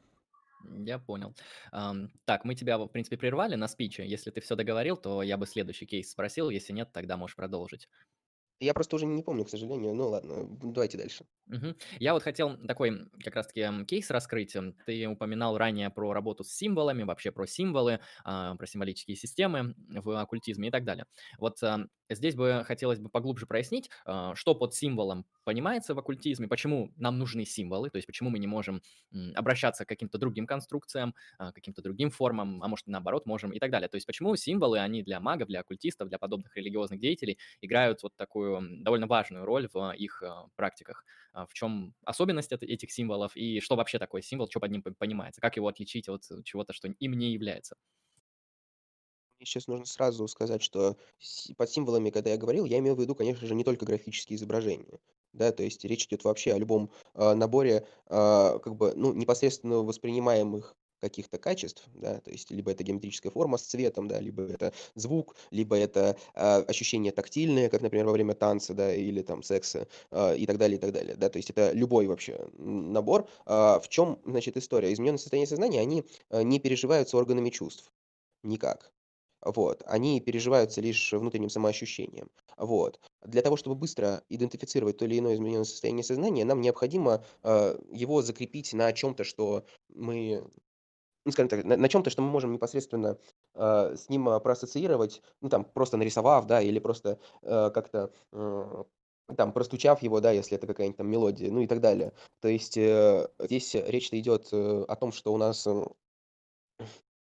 [0.79, 1.35] Я понял.
[1.73, 4.07] Um, так, мы тебя, в принципе, прервали на спиче.
[4.07, 6.51] Если ты все договорил, то я бы следующий кейс спросил.
[6.51, 7.89] Если нет, тогда можешь продолжить.
[8.61, 9.95] Я просто уже не помню, к сожалению.
[9.95, 11.27] Ну ладно, давайте дальше.
[11.47, 11.77] Мгм.
[12.01, 14.57] Я вот хотел такой как раз-таки кейс раскрыть.
[14.85, 20.11] Ты упоминал ранее про работу с символами, вообще про символы, а, про символические системы в
[20.21, 21.07] оккультизме и так далее.
[21.39, 21.61] Вот
[22.11, 27.19] здесь бы хотелось бы поглубже прояснить, а, что под символом понимается в оккультизме, почему нам
[27.19, 28.83] нужны символы, то есть почему мы не можем
[29.35, 33.89] обращаться к каким-то другим конструкциям, каким-то другим формам, а может наоборот можем и так далее.
[33.89, 38.17] То есть почему символы, они для магов, для оккультистов, для подобных религиозных деятелей играют вот
[38.17, 40.23] такую довольно важную роль в их
[40.57, 41.05] практиках.
[41.35, 45.57] В чем особенность этих символов и что вообще такое символ, что под ним понимается, как
[45.57, 47.77] его отличить от чего-то, что им не является.
[49.39, 50.97] Мне сейчас нужно сразу сказать, что
[51.59, 54.99] под символами, когда я говорил, я имел в виду, конечно же, не только графические изображения.
[55.35, 59.79] Да, то есть речь идет вообще о любом э, наборе э, как бы, ну, непосредственно
[59.79, 64.73] воспринимаемых каких-то качеств, да, то есть либо это геометрическая форма с цветом, да, либо это
[64.95, 69.89] звук, либо это э, ощущения тактильные, как, например, во время танца, да, или там секса
[70.11, 73.29] э, и так далее, и так далее, да, то есть это любой вообще набор.
[73.45, 74.91] Э, в чем, значит, история?
[74.95, 77.93] Измененное состояние сознания, они э, не переживаются органами чувств
[78.43, 78.96] никак.
[79.47, 79.83] Вот.
[79.87, 82.29] Они переживаются лишь внутренним самоощущением.
[82.57, 83.01] Вот.
[83.23, 88.23] Для того, чтобы быстро идентифицировать то или иное измененное состояние сознания, нам необходимо э, его
[88.23, 90.45] закрепить на чем-то, что мы
[91.25, 93.19] ну, скажем так, на, на чем-то, что мы можем непосредственно
[93.55, 98.85] э, с ним проассоциировать, ну, там, просто нарисовав, да, или просто э, как-то э,
[99.37, 102.13] там, простучав его, да, если это какая-нибудь там мелодия, ну и так далее.
[102.41, 105.85] То есть э, здесь речь-то идет э, о том, что у нас э,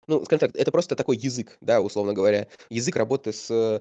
[0.07, 3.79] ну, скажем так, это просто такой язык, да, условно говоря, язык работы с э,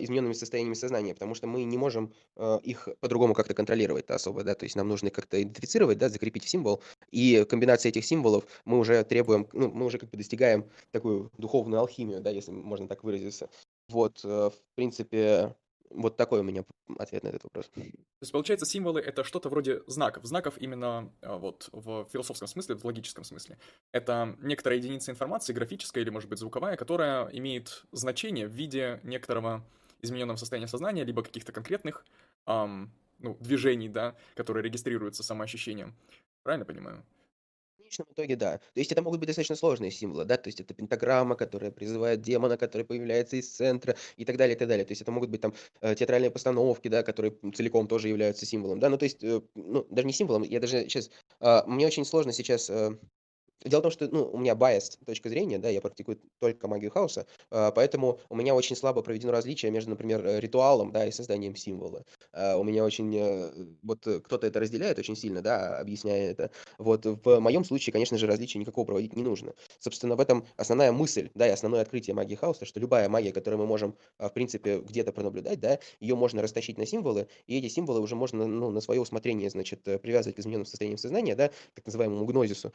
[0.00, 4.54] измененными состояниями сознания, потому что мы не можем э, их по-другому как-то контролировать особо, да,
[4.54, 8.78] то есть нам нужно как-то идентифицировать, да, закрепить в символ, и комбинация этих символов мы
[8.78, 13.04] уже требуем, ну, мы уже как бы достигаем такую духовную алхимию, да, если можно так
[13.04, 13.48] выразиться.
[13.88, 15.54] Вот, э, в принципе,
[15.90, 16.64] вот такой у меня
[16.98, 17.68] ответ на этот вопрос.
[17.74, 17.82] То
[18.20, 20.24] есть, получается, символы— это что-то вроде знаков.
[20.24, 23.58] Знаков именно а, вот в философском смысле, в логическом смысле.
[23.92, 29.64] Это некоторая единица информации, графическая или, может быть, звуковая, которая имеет значение в виде некоторого
[30.02, 32.04] измененного состояния сознания, либо каких-то конкретных
[32.46, 35.94] эм, ну, движений, да, которые регистрируются самоощущением.
[36.42, 37.04] Правильно понимаю?
[37.86, 38.58] Конечном итоге, да.
[38.58, 42.20] То есть это могут быть достаточно сложные символы, да, то есть это пентаграмма, которая призывает
[42.22, 44.84] демона, который появляется из центра и так далее, и так далее.
[44.84, 48.80] То есть это могут быть там э, театральные постановки, да, которые целиком тоже являются символом,
[48.80, 52.04] да, ну то есть, э, ну, даже не символом, я даже сейчас, а, мне очень
[52.04, 52.98] сложно сейчас э,
[53.64, 56.90] Дело в том, что, ну, у меня bias точка зрения, да, я практикую только магию
[56.90, 61.10] хаоса, а, поэтому у меня очень слабо проведено различие между, например, э, ритуалом, да, и
[61.10, 62.04] созданием символа.
[62.32, 63.50] А, у меня очень, э,
[63.82, 66.50] вот э, кто-то это разделяет очень сильно, да, объясняя это.
[66.78, 69.54] Вот в моем случае, конечно же, различия никакого проводить не нужно.
[69.78, 73.60] Собственно, в этом основная мысль, да, и основное открытие магии хаоса, что любая магия, которую
[73.60, 77.68] мы можем, а, в принципе, где-то пронаблюдать, да, ее можно растащить на символы, и эти
[77.68, 81.86] символы уже можно, ну, на свое усмотрение, значит, привязывать к измененным состояниям сознания, да, так
[81.86, 82.72] называемому гнозису,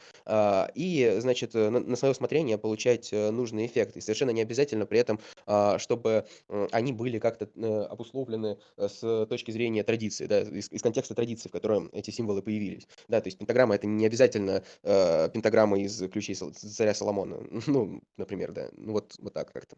[0.74, 3.96] и, значит, э, на, на свое усмотрение получать э, нужный эффект.
[3.96, 6.26] И совершенно не обязательно при этом, а, чтобы
[6.70, 11.52] они были как-то э, обусловлены с точки зрения традиции, да, из, из контекста традиции, в
[11.52, 12.86] котором эти символы появились.
[13.08, 18.52] Да, то есть пентаграмма это не обязательно э, пентаграмма из ключей царя Соломона, ну, например,
[18.52, 19.76] да, ну вот, вот так как-то.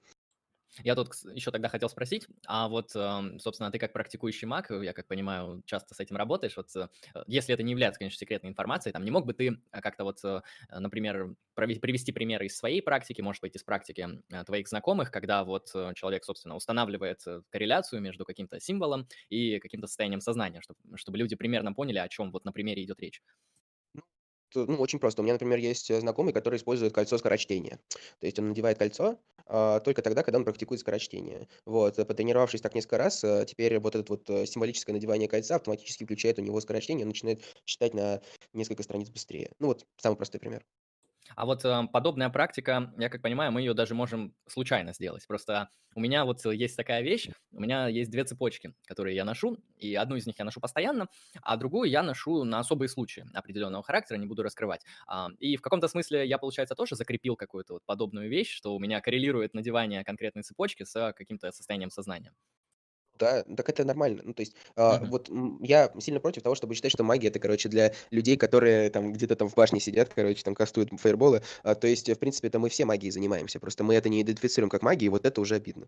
[0.83, 5.07] Я тут еще тогда хотел спросить, а вот, собственно, ты как практикующий маг, я как
[5.07, 6.89] понимаю, часто с этим работаешь, вот э,
[7.27, 10.25] если это не является, конечно, секретной информацией, там не мог бы ты э, как-то вот,
[10.25, 14.09] э, например, привести примеры из своей практики, может быть, из практики
[14.47, 20.61] твоих знакомых, когда вот человек, собственно, устанавливает корреляцию между каким-то символом и каким-то состоянием сознания,
[20.61, 23.23] чтобы, чтобы люди примерно поняли, о чем вот на примере идет речь
[24.55, 25.23] ну, очень просто.
[25.23, 27.79] У меня, например, есть э, знакомый, который использует кольцо скорочтения.
[28.21, 31.49] То есть он надевает кольцо а, только тогда, когда он практикует скорочтение.
[31.67, 36.05] Вот, э, потренировавшись так несколько раз, а, теперь вот это вот символическое надевание кольца автоматически
[36.05, 38.21] включает у него скорочтение, он начинает читать на
[38.53, 39.53] несколько страниц быстрее.
[39.59, 40.65] Ну вот, самый простой пример.
[41.37, 45.27] А вот э, подобная практика, я как понимаю, мы ее даже можем случайно сделать.
[45.27, 49.59] Просто у меня вот есть такая вещь, у меня есть две цепочки, которые я ношу,
[49.77, 51.09] и одну из них я ношу постоянно,
[51.43, 54.83] а другую я ношу на особые случаи определенного характера, не буду раскрывать.
[55.07, 58.79] А, и в каком-то смысле я, получается, тоже закрепил какую-то вот подобную вещь, что у
[58.79, 62.33] меня коррелирует надевание конкретной цепочки с каким-то состоянием сознания.
[63.19, 64.23] Да, так это нормально.
[64.25, 65.07] Ну, то есть, а, Мгм.
[65.07, 68.91] вот м, я сильно против того, чтобы считать, что магия это, короче, для людей, которые
[68.91, 71.43] там где-то там в башне сидят, короче, там кастуют фаерболы.
[71.63, 73.61] А, то есть, в принципе, это мы все магией занимаемся.
[73.61, 75.87] Просто мы это не идентифицируем как магией, и вот это уже обидно.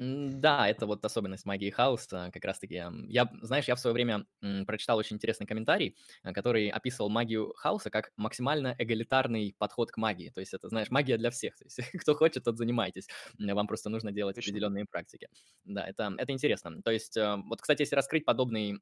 [0.00, 2.74] Да, это вот особенность магии хаоса, как раз-таки.
[3.08, 4.26] Я, знаешь, я в свое время
[4.66, 10.30] прочитал очень интересный комментарий, э, который описывал магию хаоса как максимально эгалитарный подход к магии.
[10.30, 11.56] То есть это, знаешь, магия для всех.
[11.56, 13.08] То есть кто хочет, тот занимайтесь.
[13.38, 15.28] Вам просто нужно делать определенные практики.
[15.64, 16.47] Да, это, это интересно.
[16.82, 18.80] То есть, э, вот, кстати, если раскрыть подобный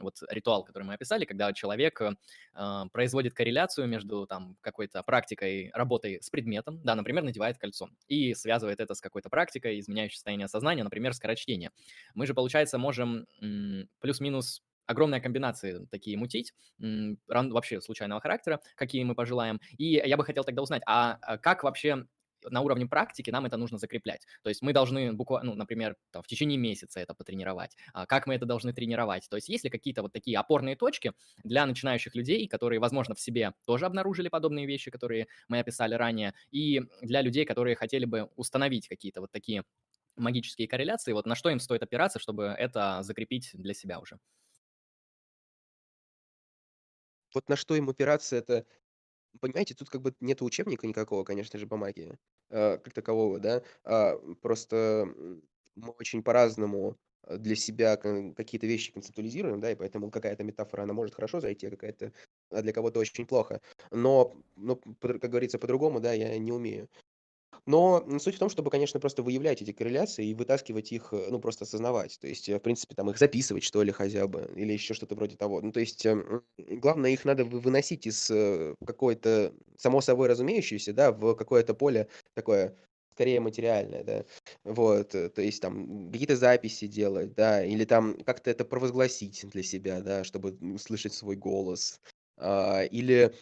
[0.00, 6.20] вот ритуал, который мы описали, когда человек э, производит корреляцию между там какой-то практикой, работой
[6.22, 10.84] с предметом, да, например, надевает кольцо, и связывает это с какой-то практикой, изменяющей состояние сознания,
[10.84, 11.70] например, скорочтение.
[12.14, 13.26] Мы же, получается, можем
[14.00, 19.60] плюс-минус огромная комбинации такие мутить, вообще случайного характера, какие мы пожелаем.
[19.78, 22.06] И я бы хотел тогда узнать, а, а как вообще
[22.50, 24.26] на уровне практики нам это нужно закреплять.
[24.42, 27.76] То есть мы должны буквально, ну, например, там, в течение месяца это потренировать.
[27.92, 29.28] А как мы это должны тренировать?
[29.28, 31.12] То есть есть ли какие-то вот такие опорные точки
[31.44, 36.34] для начинающих людей, которые, возможно, в себе тоже обнаружили подобные вещи, которые мы описали ранее,
[36.50, 39.64] и для людей, которые хотели бы установить какие-то вот такие
[40.16, 44.18] магические корреляции, вот на что им стоит опираться, чтобы это закрепить для себя уже?
[47.34, 48.66] Вот на что им опираться, это,
[49.40, 52.18] понимаете, тут как бы нет учебника никакого, конечно же, по магии,
[52.50, 55.08] э, как такового, да, а, просто
[55.74, 60.92] мы очень по-разному э, для себя какие-то вещи концептуализируем, да, и поэтому какая-то метафора, она
[60.94, 62.12] может хорошо зайти, а какая-то
[62.50, 63.60] а для кого-то очень плохо.
[63.90, 66.88] Но, ну, как говорится, по-другому, да, я не умею.
[67.66, 71.38] Но суть в том, чтобы, конечно, просто выявлять эти корреляции и вытаскивать их, э, ну,
[71.38, 72.18] просто осознавать.
[72.20, 75.14] То есть, э, в принципе, там их записывать, что ли, хотя бы, или еще что-то
[75.14, 75.60] вроде того.
[75.60, 81.12] Ну, то есть, эм, главное, их надо выносить из э, какой-то, само собой разумеющейся, да,
[81.12, 82.76] в какое-то поле такое
[83.14, 84.24] скорее материальное, да,
[84.64, 90.00] вот, то есть там какие-то записи делать, да, или там как-то это провозгласить для себя,
[90.00, 92.00] да, чтобы слышать свой голос,
[92.38, 93.34] а, или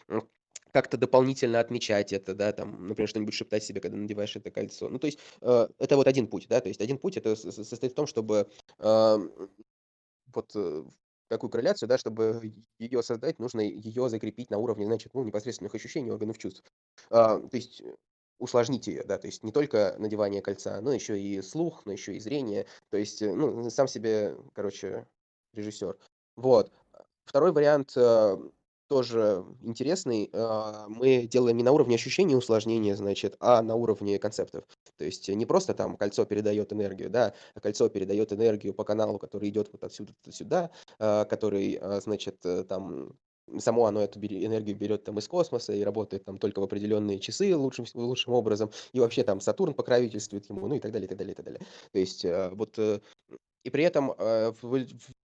[0.72, 4.88] как-то дополнительно отмечать это, да, там, например, что-нибудь шептать себе, когда надеваешь это кольцо.
[4.88, 7.92] Ну, то есть э, это вот один путь, да, то есть один путь это состоит
[7.92, 9.16] в том, чтобы э,
[10.34, 10.84] вот э,
[11.28, 16.10] такую корреляцию, да, чтобы ее создать, нужно ее закрепить на уровне, значит, ну, непосредственных ощущений
[16.10, 16.62] органов чувств.
[17.10, 17.82] А, то есть
[18.38, 22.16] усложнить ее, да, то есть не только надевание кольца, но еще и слух, но еще
[22.16, 25.06] и зрение, то есть, э, ну, сам себе, короче,
[25.54, 25.96] режиссер.
[26.36, 26.72] Вот.
[27.26, 28.36] Второй вариант э,
[28.90, 30.28] тоже интересный.
[30.32, 34.64] Э, мы делаем не на уровне ощущений усложнения, значит, а на уровне концептов.
[34.96, 39.20] То есть не просто там кольцо передает энергию, да, а кольцо передает энергию по каналу,
[39.20, 43.12] который идет вот отсюда сюда, э, который, э, значит, э, там
[43.58, 47.56] само оно эту энергию берет там из космоса и работает там только в определенные часы
[47.56, 51.18] лучшим, лучшим образом, и вообще там Сатурн покровительствует ему, ну и так далее, и так
[51.18, 51.60] далее, и так далее.
[51.92, 52.98] То есть э, вот, э,
[53.62, 54.86] и при этом в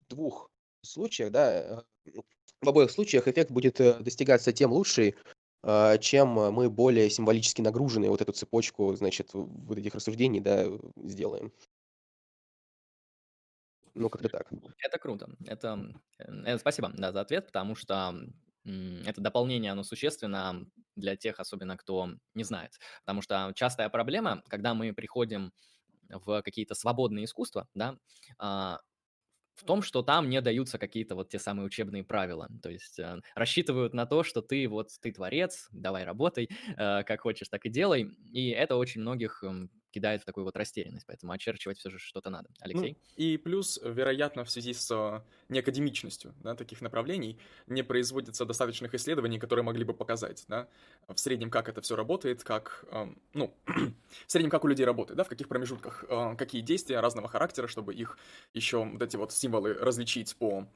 [0.09, 0.51] двух
[0.83, 1.85] случаях, да,
[2.63, 5.15] в обоих случаях эффект будет достигаться тем лучше,
[6.01, 11.53] чем мы более символически нагруженные вот эту цепочку, значит, вот этих рассуждений, да, сделаем.
[13.95, 14.49] Ну, как-то так.
[14.79, 15.29] Это круто.
[15.47, 18.15] Это, э, спасибо, да, за ответ, потому что
[18.65, 22.79] это дополнение, оно существенно для тех, особенно кто не знает.
[23.05, 25.53] Потому что частая проблема, когда мы приходим
[26.11, 27.97] в какие-то свободные искусства, да,
[28.39, 28.81] а,
[29.55, 32.49] в том, что там не даются какие-то вот те самые учебные правила.
[32.63, 37.21] То есть э, рассчитывают на то, что ты вот, ты творец, давай работай, э, как
[37.23, 38.11] хочешь, так и делай.
[38.33, 39.43] И это очень многих
[39.93, 42.49] кидает в такую вот растерянность, поэтому очерчивать все же что-то надо.
[42.51, 42.99] Ну, Алексей?
[42.99, 49.39] Ну, и плюс, вероятно, в связи с неакадемичностью да, таких направлений не производится достаточных исследований,
[49.39, 50.69] которые могли бы показать, да,
[51.09, 53.55] в среднем, как это все работает, как, э, ну,
[54.27, 57.67] в среднем, как у людей работает, да, в каких промежутках, э, какие действия разного характера,
[57.67, 58.19] чтобы их
[58.55, 60.67] еще вот эти вот символы различить по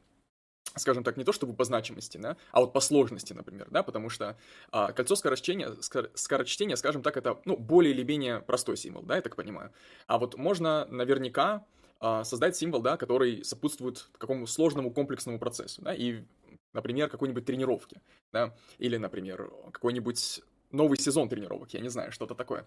[0.77, 4.11] скажем так, не то чтобы по значимости, да, а вот по сложности, например, да, потому
[4.11, 4.37] что
[4.71, 9.17] а, кольцо скорочтения, скор, скорочтения, скажем так, это, ну, более или менее простой символ, да,
[9.17, 9.73] я так понимаю.
[10.07, 11.65] А вот можно наверняка
[11.99, 16.25] а, создать символ, да, который сопутствует какому сложному комплексному процессу, да, и,
[16.73, 22.67] например, какой-нибудь тренировке, да, или, например, какой-нибудь новый сезон тренировок, я не знаю, что-то такое.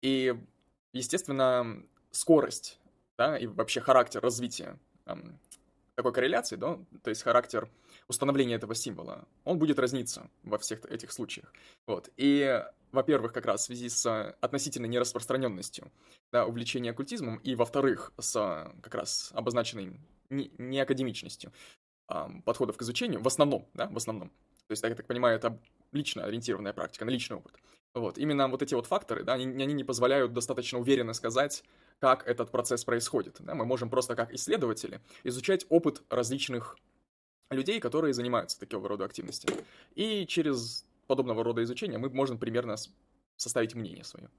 [0.00, 0.34] И,
[0.92, 2.78] естественно, скорость,
[3.16, 4.78] да, и вообще характер развития
[5.98, 7.68] такой корреляции, да, то есть характер
[8.06, 11.52] установления этого символа, он будет разниться во всех этих случаях.
[11.88, 12.08] Вот.
[12.16, 15.90] И, во-первых, как раз в связи с относительной нераспространенностью
[16.30, 18.32] да, увлечения оккультизмом, и, во-вторых, с
[18.80, 19.98] как раз обозначенной
[20.30, 21.52] не неакадемичностью
[22.44, 24.28] подходов к изучению, в основном, да, в основном.
[24.68, 25.58] То есть, я так понимаю, это
[25.90, 27.54] лично ориентированная практика, на личный опыт.
[27.92, 28.18] Вот.
[28.18, 31.64] Именно вот эти вот факторы, да, они, они не позволяют достаточно уверенно сказать,
[32.00, 33.36] как этот процесс происходит.
[33.40, 33.54] Да?
[33.54, 36.76] Мы можем просто как исследователи изучать опыт различных
[37.50, 39.64] людей, которые занимаются такого рода активностями.
[39.94, 42.76] И через подобного рода изучение мы можем примерно
[43.36, 44.30] составить мнение свое.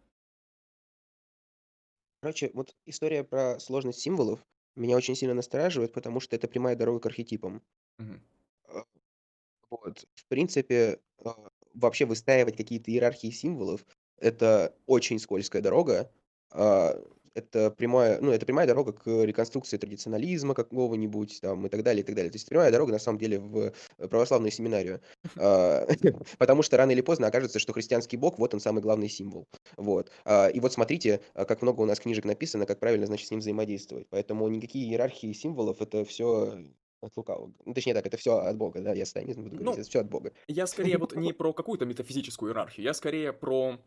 [2.22, 4.39] Короче, вот история про сложность символов
[4.76, 7.62] меня очень сильно настораживает, потому что это прямая дорога к архетипам.
[7.98, 8.86] Угу.
[9.72, 10.08] Вот.
[10.15, 11.36] В принципе, а,
[11.74, 13.86] вообще выстраивать какие-то иерархии символов
[14.17, 16.12] это очень скользкая дорога.
[17.39, 22.06] Это прямая, ну, это прямая дорога к реконструкции традиционализма какого-нибудь там и так далее, и
[22.06, 22.32] так далее.
[22.32, 25.02] То есть прямая дорога, на самом деле, в православную семинарию.
[25.38, 25.88] А,
[26.38, 29.47] потому что рано или поздно окажется, что христианский бог, вот он самый главный символ.
[29.78, 30.12] Вот.
[30.25, 33.32] А, и вот смотрите, а, как много у нас книжек написано, как правильно, значит, с
[33.32, 34.08] ним взаимодействовать.
[34.10, 36.58] Поэтому никакие иерархии символов, это все
[37.02, 37.54] от лукавого.
[37.65, 40.02] Ну, точнее так, это все от Бога, да, я сатанизм буду говорить, ну, это все
[40.02, 40.34] от Бога.
[40.49, 43.80] Я скорее вот не про какую-то метафизическую иерархию, я скорее про,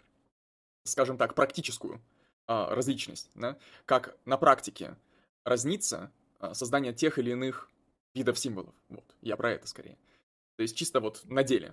[0.84, 2.00] скажем так, практическую
[2.46, 3.56] а, различность, да?
[3.84, 4.96] как на практике
[5.44, 7.68] разнится а, создание тех или иных
[8.14, 8.74] видов символов.
[8.88, 9.96] Вот, я про это скорее.
[10.56, 11.72] То есть чисто вот на деле.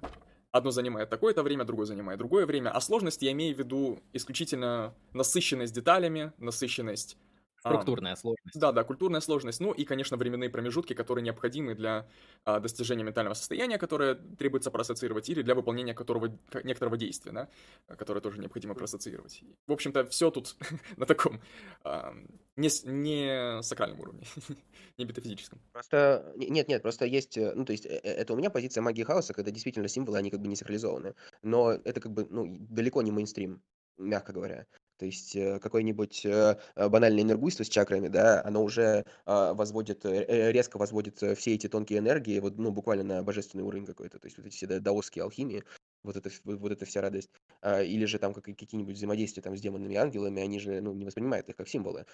[0.51, 2.71] Одно занимает такое-то время, другое занимает другое время.
[2.71, 7.17] А сложность я имею в виду исключительно насыщенность деталями, насыщенность
[7.59, 8.59] Структурная а, сложность.
[8.59, 9.59] Да, да, культурная сложность.
[9.59, 12.07] Ну и, конечно, временные промежутки, которые необходимы для
[12.45, 16.31] а, достижения ментального состояния, которое требуется проассоциировать, или для выполнения которого,
[16.63, 17.49] некоторого действия, да,
[17.95, 19.43] которое тоже необходимо проассоциировать.
[19.67, 20.55] В общем-то, все тут
[20.97, 21.41] на таком
[21.83, 22.13] а,
[22.55, 24.23] не, не сакральном уровне,
[24.97, 25.59] не метафизическом.
[25.71, 28.81] Просто, нет, нет, просто есть, э, ну, то есть, э, э, это у меня позиция
[28.81, 31.15] магии хаоса, когда действительно символы, они как бы не сакрализованы.
[31.41, 33.61] Но это как бы, ну, далеко не мейнстрим,
[33.97, 34.65] мягко говоря.
[34.99, 40.03] То есть э, какое-нибудь э, э, банальное энергуйство с чакрами, да, оно уже а, возводит,
[40.03, 44.19] резко возводит все эти тонкие энергии, вот, ну, буквально на божественный уровень какой-то.
[44.19, 45.63] То есть вот эти все даосские алхимии,
[46.03, 47.29] вот это, вот эта вся радость.
[47.61, 51.05] А, или же там какие-нибудь взаимодействия там с демонами и ангелами, они же, ну, не
[51.05, 52.05] воспринимают их как символы.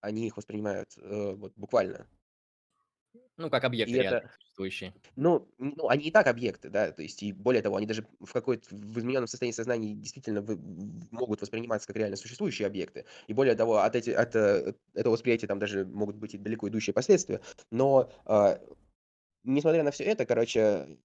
[0.00, 2.06] Они их воспринимают вот буквально.
[3.36, 4.94] Ну, как объекты и реально это, существующие.
[5.16, 8.32] Ну, ну, они и так объекты, да, то есть, и более того, они даже в
[8.32, 10.58] какой-то, в измененном состоянии сознания действительно вы,
[11.10, 13.04] могут восприниматься как реально существующие объекты.
[13.26, 16.68] И более того, от, эти, от, от этого восприятия там даже могут быть и далеко
[16.68, 17.40] идущие последствия.
[17.70, 18.58] Но, э,
[19.44, 20.98] несмотря на все это, короче,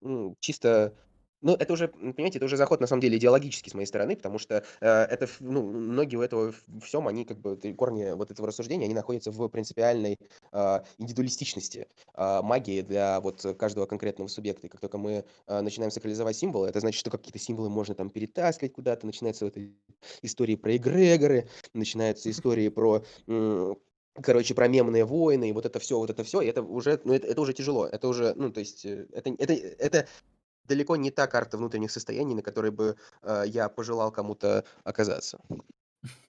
[0.00, 0.94] ну, чисто
[1.42, 4.38] Ну, это уже, понимаете, это уже заход, на самом деле, идеологический с моей стороны, потому
[4.38, 8.86] что э, это, ну, многие у этого всем, они как бы, корни вот этого рассуждения,
[8.86, 10.18] они находятся в принципиальной
[10.52, 14.66] э, индивидуалистичности э, магии для вот каждого конкретного субъекта.
[14.66, 18.08] И как только мы э, начинаем сакрализовать символы, это значит, что какие-то символы можно там
[18.08, 19.56] перетаскивать куда-то, начинается вот
[20.22, 23.04] истории про эгрегоры, начинаются истории про
[24.22, 27.12] короче, про мемные войны, и вот это все, вот это все, и это уже, ну,
[27.12, 30.08] это, это уже тяжело, это уже, ну, то есть, это, это, это
[30.68, 35.38] далеко не та карта внутренних состояний, на которой бы э, я пожелал кому-то оказаться.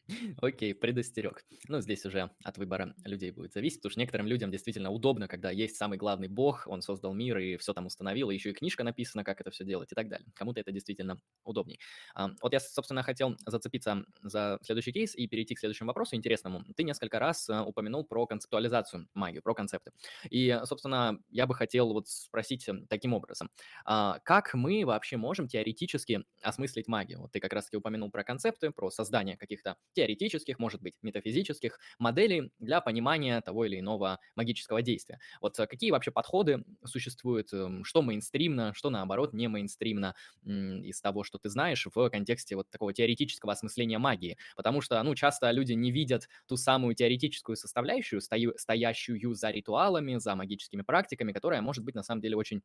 [0.41, 1.43] Окей, предостерег.
[1.67, 5.51] Ну, здесь уже от выбора людей будет зависеть, потому что некоторым людям действительно удобно, когда
[5.51, 8.83] есть самый главный бог, он создал мир и все там установил, и еще и книжка
[8.83, 10.27] написана, как это все делать и так далее.
[10.33, 11.79] Кому-то это действительно удобней.
[12.15, 16.63] А, вот я, собственно, хотел зацепиться за следующий кейс и перейти к следующему вопросу интересному.
[16.75, 19.91] Ты несколько раз э, упомянул про концептуализацию магии, про концепты.
[20.29, 23.49] И, собственно, я бы хотел вот спросить таким образом.
[23.85, 27.21] А, как мы вообще можем теоретически осмыслить магию?
[27.21, 32.51] Вот ты как раз-таки упомянул про концепты, про создание каких-то теоретических, может быть, метафизических моделей
[32.59, 35.19] для понимания того или иного магического действия.
[35.41, 41.23] Вот э, какие вообще подходы существуют, эм, что мейнстримно, что наоборот не мейнстримно из того,
[41.23, 44.37] что ты знаешь в контексте вот такого теоретического осмысления магии.
[44.55, 50.35] Потому что, ну, часто люди не видят ту самую теоретическую составляющую, стоящую за ритуалами, за
[50.35, 52.61] магическими практиками, которая может быть на самом деле очень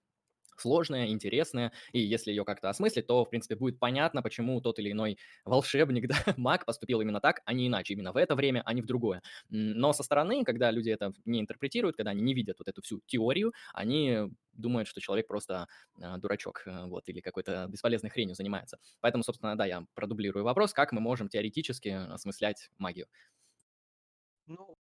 [0.63, 4.93] сложная, интересная, и если ее как-то осмыслить, то, в принципе, будет понятно, почему тот или
[4.93, 8.73] иной волшебник, да, маг поступил именно так, а не иначе, именно в это время, а
[8.75, 9.23] не в другое.
[9.51, 13.01] Но со стороны, когда люди это не интерпретируют, когда они не видят вот эту всю
[13.07, 15.67] теорию, они думают, что человек просто
[16.01, 18.79] э, дурачок, э, вот, или какой-то бесполезной хренью занимается.
[19.01, 23.07] Поэтому, собственно, да, я продублирую вопрос, как мы можем теоретически осмыслять магию.
[24.47, 24.77] Ну,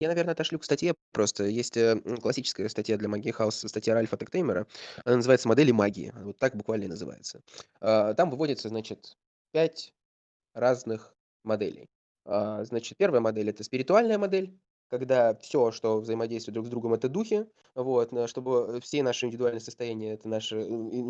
[0.00, 1.44] я, наверное, отошлю к статье просто.
[1.44, 4.66] Есть э, классическая статья для Магии Хаус, статья Ральфа Тектеймера.
[5.04, 6.12] Она называется «Модели магии».
[6.16, 7.42] Вот так буквально и называется.
[7.80, 9.16] А, там выводится, значит,
[9.52, 9.94] пять
[10.54, 11.88] разных моделей.
[12.24, 14.58] А, значит, первая модель– это спиритуальная модель
[14.98, 20.12] когда все, что взаимодействует друг с другом, это духи, вот, чтобы все наши индивидуальные состояния,
[20.12, 20.64] это наши,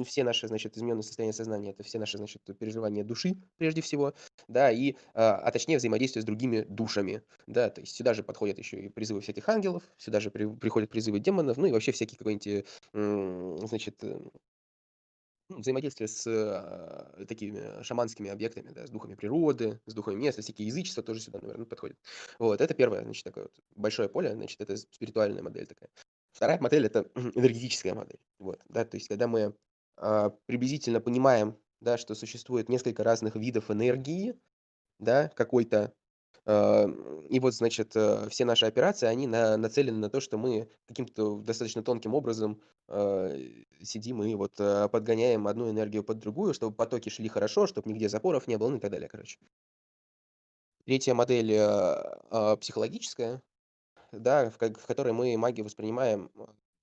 [0.07, 4.15] все наши, значит, измененные состояния сознания, это все наши, значит, переживания души, прежде всего,
[4.49, 8.57] да, и, а, а точнее взаимодействие с другими душами, да, то есть сюда же подходят
[8.57, 12.17] еще и призывы всяких ангелов, сюда же при, приходят призывы демонов, ну и вообще всякие
[12.17, 12.67] какой-нибудь,
[13.69, 14.03] значит,
[15.55, 20.67] ну, взаимодействие с э, такими шаманскими объектами, да, с духами природы, с духами места, всякие
[20.67, 21.97] язычества тоже сюда, наверное, подходят.
[22.39, 25.91] Вот, это первое, значит, такое вот большое поле, значит, это спиритуальная модель такая.
[26.33, 29.55] Вторая модель– это энергетическая модель, вот, да, то есть когда мы
[29.99, 34.37] э, приблизительно понимаем, да, что существует несколько разных видов энергии,
[34.99, 35.95] да, какой-то
[36.47, 41.39] и вот, значит, э, все наши операции, они на, нацелены на то, что мы каким-то
[41.39, 47.09] достаточно тонким образом э, сидим и вот э, подгоняем одну энергию под другую, чтобы потоки
[47.09, 49.39] шли хорошо, чтобы нигде запоров не было, ну и так далее, короче.
[50.85, 53.43] Третья модель э, психологическая,
[54.13, 56.31] да, в, в которой мы магию воспринимаем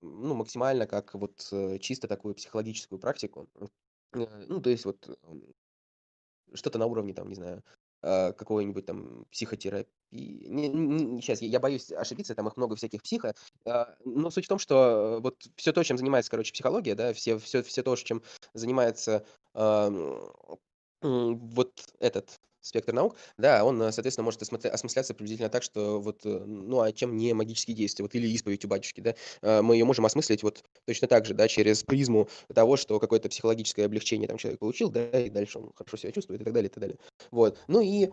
[0.01, 1.37] ну, максимально как вот
[1.79, 3.47] чисто такую психологическую практику.
[4.13, 5.07] Ну, то есть вот
[6.53, 7.63] что-то на уровне, там, не знаю,
[8.01, 9.87] а, какой-нибудь там психотерапии.
[10.11, 13.33] Не, не, сейчас, я, боюсь ошибиться, там их много всяких психо.
[13.65, 17.37] А, но суть в том, что вот все то, чем занимается, короче, психология, да, все,
[17.37, 18.21] все, все то, чем
[18.53, 19.25] занимается
[21.03, 26.29] вот этот спектр наук, да, он, э, соответственно, может осмысляться приблизительно так, что вот, э,
[26.29, 29.85] ну, а чем не магические действия, вот, или исповедь у батюшки, да, э, мы ее
[29.85, 34.37] можем осмыслить вот точно так же, да, через призму того, что какое-то психологическое облегчение там
[34.37, 36.97] человек получил, да, и дальше он хорошо себя чувствует и так далее, и так далее.
[37.31, 38.09] Вот, ну и,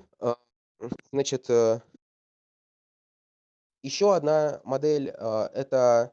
[1.13, 1.49] значит,
[3.83, 6.13] еще одна модель, это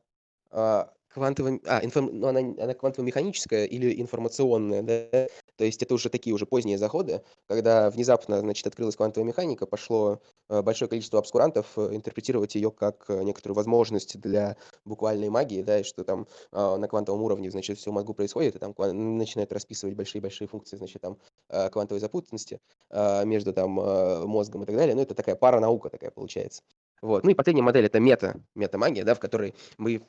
[1.15, 5.27] квантовая, а, информ, ну, она, она квантово-механическая или информационная, да,
[5.57, 10.19] то есть это уже такие уже поздние заходы, когда внезапно, значит, открылась квантовая механика, пошло
[10.49, 15.79] э, большое количество обскурантов э, интерпретировать ее как э, некоторую возможность для буквальной магии, да,
[15.79, 20.47] и что там на квантовом уровне, значит, все в происходит, и там начинают расписывать большие-большие
[20.47, 21.17] функции, значит, там
[21.49, 22.59] квантовой запутанности
[22.91, 24.95] между там мозгом и так далее.
[24.95, 26.61] Ну, это такая пара наука такая получается.
[27.01, 27.23] Вот.
[27.23, 30.01] Ну и последняя модель это мета, мета-магия, да, в которой мы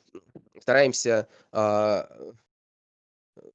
[0.59, 2.09] стараемся а,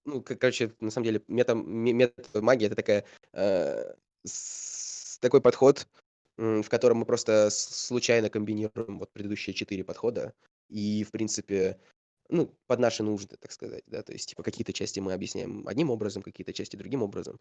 [0.04, 5.86] ну, короче, на самом деле, мета, мета-магия это такая, э, с, такой подход,
[6.36, 10.32] в котором мы просто случайно комбинируем вот предыдущие четыре подхода,
[10.68, 11.78] и, в принципе,
[12.32, 15.90] ну, под наши нужды, так сказать, да, то есть, типа, какие-то части мы объясняем одним
[15.90, 17.38] образом, какие-то части другим образом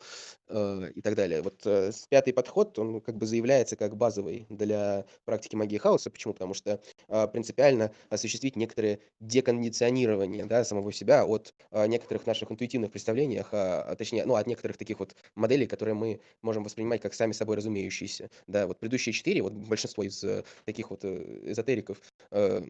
[0.50, 1.42] э, и так далее.
[1.42, 6.12] Вот э, пятый подход, он как бы заявляется как базовый для практики магии хаоса.
[6.12, 6.34] Почему?
[6.34, 12.92] Потому что э, принципиально осуществить некоторые декондиционирование, да, самого себя от э, некоторых наших интуитивных
[12.92, 17.14] представлениях, а, а точнее, ну, от некоторых таких вот моделей, которые мы можем воспринимать как
[17.14, 21.98] сами собой разумеющиеся, да, вот предыдущие четыре, вот большинство из э, таких вот э, эзотериков
[22.32, 22.62] э,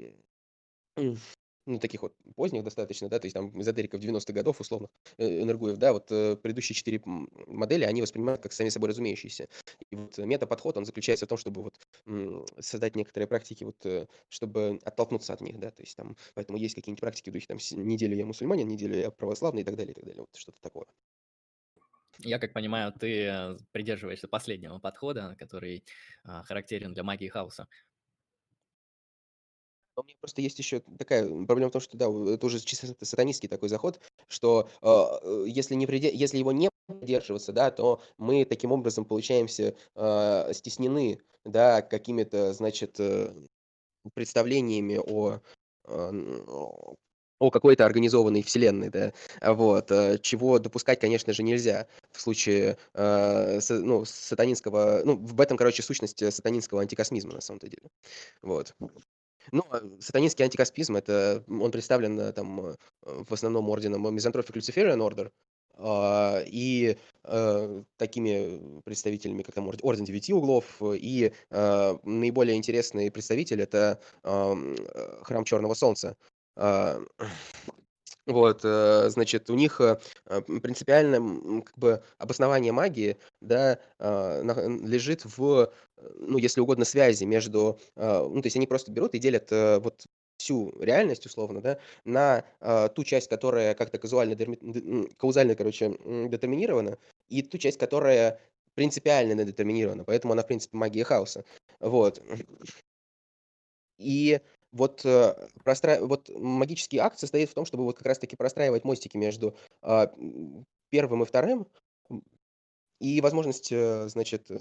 [1.65, 5.77] ну, таких вот поздних достаточно, да, то есть там эзотериков 90-х годов, условно, э, Энергуев,
[5.77, 9.47] да, вот э, предыдущие четыре модели, они воспринимают как сами собой разумеющиеся.
[9.89, 11.79] И вот метаподход, он заключается в том, чтобы вот
[12.59, 16.75] создать некоторые практики, вот, э, чтобы оттолкнуться от них, да, то есть там, поэтому есть
[16.75, 19.95] какие-нибудь практики в духе, там, неделю я мусульманин, неделю я православный и так далее, и
[19.95, 20.87] так далее, вот что-то такое.
[22.19, 25.83] Я как понимаю, ты придерживаешься последнего подхода, который
[26.23, 27.67] а, характерен для магии хаоса.
[29.95, 33.49] У меня просто есть еще такая проблема в том, что да, это уже чисто сатанистский
[33.49, 36.09] такой заход, что э, если, не приде...
[36.13, 42.99] если его не придерживаться, да, то мы таким образом получаемся э, стеснены, да, какими-то, значит,
[42.99, 43.33] э,
[44.13, 45.39] представлениями о,
[45.85, 46.11] э,
[47.39, 53.59] о какой-то организованной вселенной, да, вот, э, чего допускать, конечно же, нельзя в случае, э,
[53.59, 57.89] с, ну, сатанинского, ну, в этом, короче, сущность сатанинского антикосмизма, на самом-то деле,
[58.41, 58.73] вот.
[59.51, 64.99] Ну, а сатанинский антикаспизм, это он представлен э, там э, в основном орденом Мизантрофик Luciferian
[64.99, 65.31] Order,
[65.77, 73.61] а, и э, такими представителями, как там Орден Девяти Углов, и э, наиболее интересный представитель
[73.61, 74.75] это э,
[75.23, 76.15] Храм Черного Солнца.
[78.31, 79.97] Э, вот, э, значит, у них э,
[80.61, 84.43] принципиально как бы обоснование магии, да, э,
[84.83, 85.71] лежит в,
[86.15, 90.05] ну, если угодно, связи между, ну, то есть они просто берут и делят вот
[90.37, 94.35] всю реальность, условно, да, на ту часть, которая как-то казуально,
[95.17, 96.97] каузально, короче, детерминирована,
[97.29, 98.39] и ту часть, которая
[98.73, 101.43] принципиально недетерминирована, поэтому она, в принципе, магия хаоса.
[101.79, 102.21] Вот.
[103.97, 104.39] И
[104.71, 105.99] вот, э, простра...
[106.01, 110.11] вот магический акт состоит в том, чтобы вот как раз-таки простраивать мостики между а,
[110.89, 111.67] первым и вторым,
[112.99, 114.59] и возможность, э, значит, э,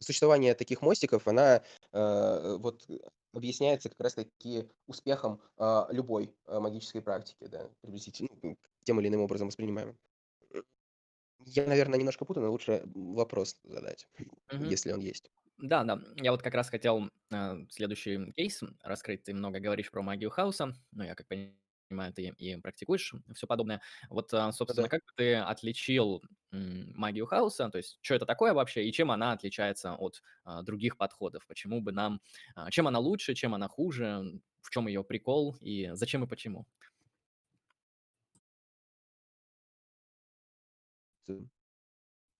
[0.00, 1.62] существования таких мостиков, она
[1.92, 2.86] э, вот
[3.32, 9.22] объясняется как раз-таки успехом э, любой э, магической практики, да, приблизительно, ну, тем или иным
[9.22, 9.96] образом воспринимаем.
[11.46, 14.08] Я, наверное, немножко путаю, но лучше вопрос задать,
[14.52, 14.68] Мгм.
[14.68, 15.30] если он есть.
[15.58, 16.00] Да, да.
[16.16, 19.24] Я вот как раз хотел э, следующий кейс раскрыть.
[19.24, 20.72] Ты много говоришь про магию хаоса.
[20.92, 23.80] Ну, я как понимаю, ты и практикуешь все подобное.
[24.08, 24.88] Вот, а, собственно, Да.
[24.88, 29.32] как бы ты отличил магию хаоса, то есть что это такое вообще и чем она
[29.32, 31.46] отличается от а, других подходов?
[31.46, 32.20] Почему бы нам,
[32.54, 36.66] а, чем она лучше, чем она хуже, в чем ее прикол и зачем и почему?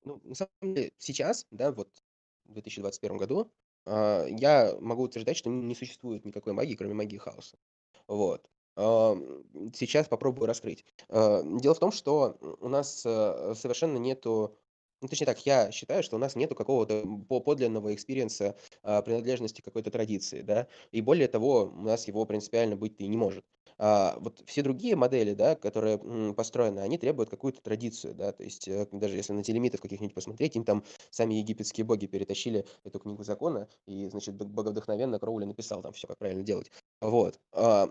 [0.04, 2.02] Ну, на самом деле, сейчас, да, вот
[2.48, 3.50] в 2021 году,
[3.86, 7.58] а, я могу утверждать, что не существует никакой магии, кроме магии хаоса.
[8.06, 8.48] Вот.
[8.76, 10.84] Сейчас попробую раскрыть.
[11.08, 14.56] А, дело в том, что у нас э, совершенно нету
[15.00, 19.60] ну, точнее так, я считаю, что у нас нету какого-то подлинного experience а а, принадлежности
[19.62, 23.44] какой-то традиции, да, и более того, у нас его принципиально быть и не может.
[23.78, 25.98] А, вот все другие модели, да, которые
[26.34, 30.56] построены, они требуют какую-то традицию, да, то есть э, даже если на телемитов каких-нибудь посмотреть,
[30.56, 35.92] им там сами египетские боги перетащили эту книгу закона, и, значит, боговдохновенно Кроули написал там
[35.92, 36.70] все, как правильно делать.
[37.00, 37.38] Вот.
[37.52, 37.88] А,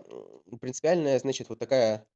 [0.60, 2.06] принципиальная, значит, вот такая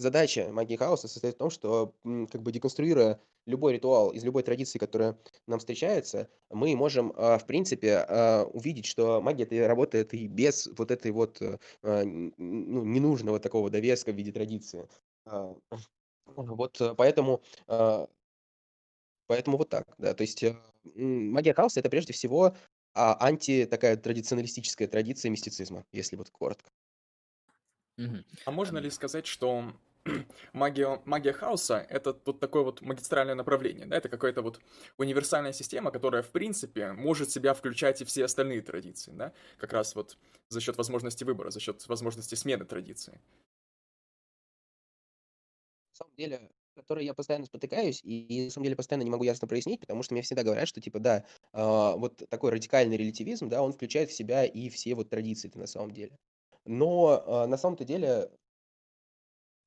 [0.00, 4.78] задача магии хаоса состоит в том, что, как бы деконструируя любой ритуал из любой традиции,
[4.78, 10.26] которая нам встречается, мы можем, а, в принципе, а, увидеть, что магия это работает и
[10.28, 14.88] без вот этой вот, э, а, ну, ненужного такого довеска в виде традиции.
[16.26, 17.42] Вот, э, поэтому,
[19.26, 20.14] поэтому вот так, да.
[20.14, 20.56] То есть, э,
[20.94, 22.56] магия хаоса- это прежде всего,
[22.94, 26.70] анти такая традиционалистическая традиция мистицизма, если вот коротко.
[28.44, 29.72] А можно ли сказать, что
[30.52, 34.60] магия, магия хаоса— это вот такое вот магистральное направление, да, это какая-то вот
[34.98, 39.94] универсальная система, которая, в принципе, может себя включать и все остальные традиции, да, как раз
[39.94, 40.16] вот
[40.48, 43.20] за счет возможности выбора, за счет возможности смены традиции.
[45.92, 49.46] На самом деле, которой я постоянно спотыкаюсь, и, на самом деле постоянно не могу ясно
[49.48, 53.62] прояснить, потому что мне всегда говорят, что типа да, э, вот такой радикальный релятивизм, да,
[53.62, 56.16] он включает в себя и все вот традиции на самом деле.
[56.64, 58.30] Но э, на самом-то деле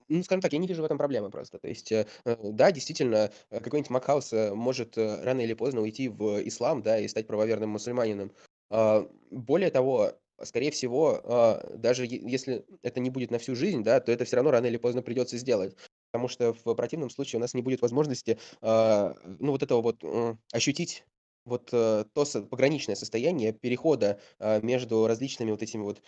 [0.10, 1.60] ну, скажем так, я не вижу в этом проблемы просто.
[1.60, 6.42] То есть, э, э, да, действительно, э, какой-нибудь Макхаус может рано или поздно уйти в
[6.48, 8.32] ислам, да, и стать правоверным мусульманином.
[8.70, 14.00] А, более того, скорее всего, а, даже если это не будет на всю жизнь, да,
[14.00, 15.76] то это все равно рано или поздно придется сделать.
[16.12, 20.04] Потому что в противном случае у нас не будет возможности, а, ну, вот этого вот
[20.52, 21.06] ощутить
[21.46, 26.02] вот э, то со- пограничное состояние перехода а, между различными вот этими вот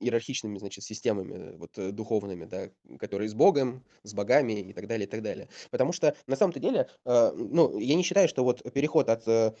[0.00, 5.06] иерархичными, значит, системами вот э, духовными, да, которые с Богом, с богами и так далее,
[5.06, 5.48] и так далее.
[5.70, 9.54] Потому что на самом-то деле, а, ну, я не считаю, что вот переход от э,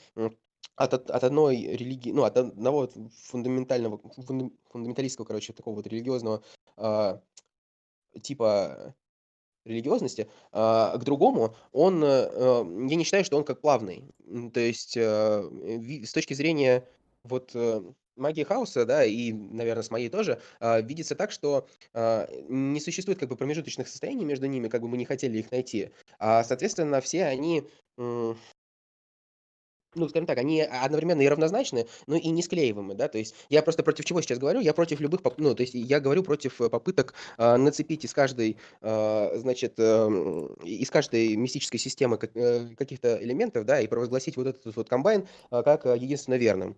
[0.76, 2.90] от, от, одной религии, ну, от одного
[3.24, 4.00] фундаментального,
[4.70, 6.42] фундаменталистского, короче, такого вот религиозного
[6.76, 7.20] а,
[8.22, 8.94] типа
[9.64, 14.04] религиозности, а, к другому, он, э, э, я не считаю, что он как плавный.
[14.52, 16.86] То есть э, с точки зрения
[17.22, 17.56] вот
[18.16, 23.18] магии хаоса, да, и, наверное, с моей тоже, а, видится так, что а, не существует
[23.18, 25.90] как бы промежуточных состояний между ними, как бы мы не хотели их найти.
[26.18, 27.64] А, соответственно, все они
[29.96, 33.62] ну, скажем так, они одновременно и равнозначны, но и не склеиваемы, да, то есть я
[33.62, 34.60] просто против чего сейчас говорю?
[34.60, 38.56] Я против любых, ну, то есть я говорю против э, попыток э, нацепить из каждой,
[38.80, 40.08] э, значит, э,
[40.64, 45.26] из каждой мистической системы как, э, каких-то элементов, да, и провозгласить вот этот вот комбайн
[45.50, 46.76] э, как единственно верным.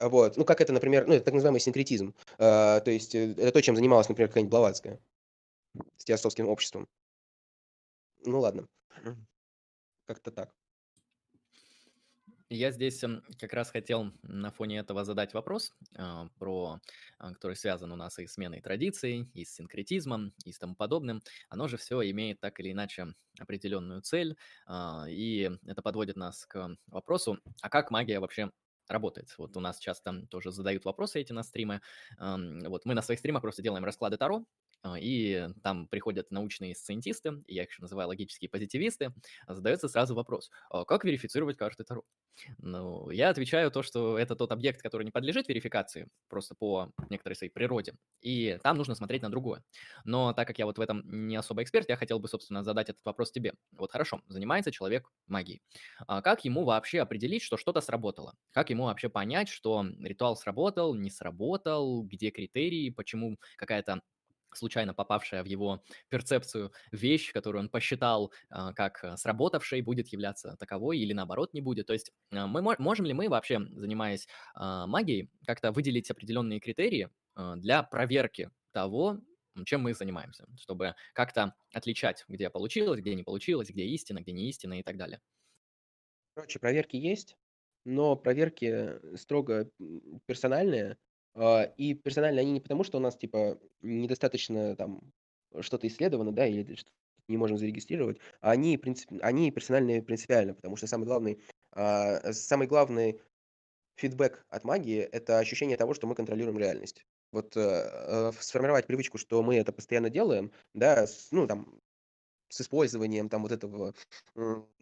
[0.00, 3.52] Вот, ну, как это, например, ну, это так называемый синкретизм, э, то есть э, это
[3.52, 5.00] то, чем занималась, например, какая-нибудь Блаватская
[5.96, 6.88] с теософским обществом.
[8.24, 8.66] Ну, ладно,
[10.06, 10.54] как-то так.
[12.52, 16.80] Я здесь эм, как раз хотел на фоне этого задать вопрос, а, про,
[17.18, 20.74] а, который связан у нас и с сменой традиций, и с синкретизмом, и с тому
[20.74, 21.22] подобным.
[21.48, 24.36] Оно же все имеет так или иначе определенную цель,
[25.08, 28.50] и это подводит нас к вопросу, а как магия вообще
[28.90, 29.34] работает.
[29.38, 31.80] Вот у нас часто тоже задают вопросы эти на стримы.
[32.18, 34.44] Вот мы на своих стримах просто делаем расклады Таро,
[34.98, 39.12] и там приходят научные сциентисты, я их еще называю логические позитивисты,
[39.46, 42.04] задается сразу вопрос, а как верифицировать карты Таро?
[42.58, 47.36] Ну, я отвечаю то, что это тот объект, который не подлежит верификации, просто по некоторой
[47.36, 49.62] своей природе, и там нужно смотреть на другое.
[50.04, 52.88] Но так как я вот в этом не особо эксперт, я хотел бы, собственно, задать
[52.88, 53.54] этот вопрос тебе.
[53.72, 55.60] Вот хорошо, занимается человек магией.
[56.06, 58.34] А как ему вообще определить, что что-то сработало?
[58.52, 64.02] Как ему вообще понять, что ритуал сработал, не сработал, где критерии, почему какая-то
[64.56, 70.98] случайно попавшая в его перцепцию вещь, которую он посчитал э, как сработавшей, будет являться таковой
[70.98, 71.86] или наоборот не будет.
[71.86, 74.26] То есть э, мы можем ли мы вообще, занимаясь
[74.56, 79.20] э, магией, как-то выделить определенные критерии э, для проверки того,
[79.64, 84.48] чем мы занимаемся, чтобы как-то отличать, где получилось, где не получилось, где истина, где не
[84.48, 85.20] истина и так далее.
[86.34, 87.36] Короче, проверки есть,
[87.84, 89.70] но проверки строго
[90.26, 90.96] персональные,
[91.34, 95.00] а, и персонально они не потому, что у нас, типа, недостаточно там
[95.60, 96.90] что-то исследовано, да, или что
[97.28, 101.40] не можем зарегистрировать, а они, принцип, они персональные принципиально, потому что самый главный,
[101.72, 103.20] а, самый главный
[103.96, 107.04] фидбэк от магии– это ощущение того, что мы контролируем реальность.
[107.32, 111.80] Вот э, э, сформировать привычку, что мы это постоянно делаем, да, с, ну, там,
[112.48, 113.94] с использованием там вот этого,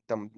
[0.07, 0.33] там,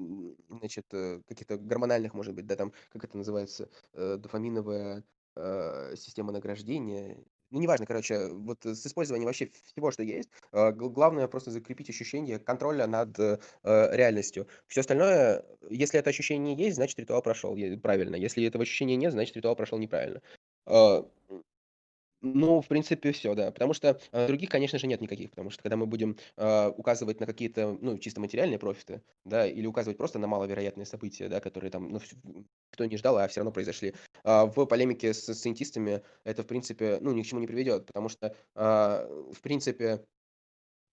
[0.49, 5.05] значит, э, каких-то гормональных, может быть, да, там, как это называется, э, дофаминовая
[5.37, 7.19] э, система награждения.
[7.51, 12.39] Ну, неважно, короче, вот с использованием вообще всего, что есть, э, главное просто закрепить ощущение
[12.39, 14.47] контроля над э, реальностью.
[14.69, 18.17] Все остальное, если это ощущение есть, значит ритуал прошел правильно.
[18.17, 20.23] Если этого ощущения нет, значит ритуал прошел неправильно.
[20.67, 21.03] Э,
[22.23, 23.51] ну, в принципе, все, да.
[23.51, 25.31] Потому что э, других, конечно же, нет никаких.
[25.31, 29.67] Потому что когда мы будем э, указывать на какие-то, ну, чисто материальные профиты, да, или
[29.67, 32.01] указывать просто на маловероятные события, да, которые там, ну,
[32.71, 33.95] кто не ждал, а все равно произошли,
[34.25, 37.87] э, в полемике с сcientистами это, в принципе, ну, ни к чему не приведет.
[37.87, 40.05] Потому что, э, в принципе,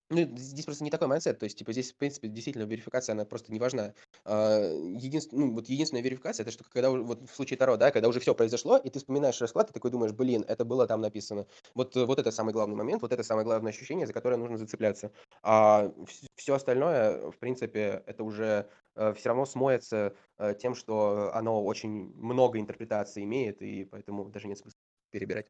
[0.10, 3.26] ну, здесь просто не такой mindset, то есть, типа, здесь, в принципе, действительно верификация, она
[3.26, 3.94] просто не важна.
[4.24, 5.34] А, единств...
[5.34, 8.34] ну, вот единственная верификация, это что когда, вот в случае Таро, да, когда уже все
[8.34, 11.46] произошло, и ты вспоминаешь расклад, ты такой думаешь, блин, это было там написано.
[11.76, 15.12] Вот, вот это самый главный момент, вот это самое главное ощущение, за которое нужно зацепляться.
[15.44, 15.92] А
[16.36, 22.14] все остальное, в принципе, это уже э, все равно смоется э, тем, что оно очень
[22.16, 24.80] много интерпретаций имеет, и поэтому даже нет смысла
[25.12, 25.48] перебирать.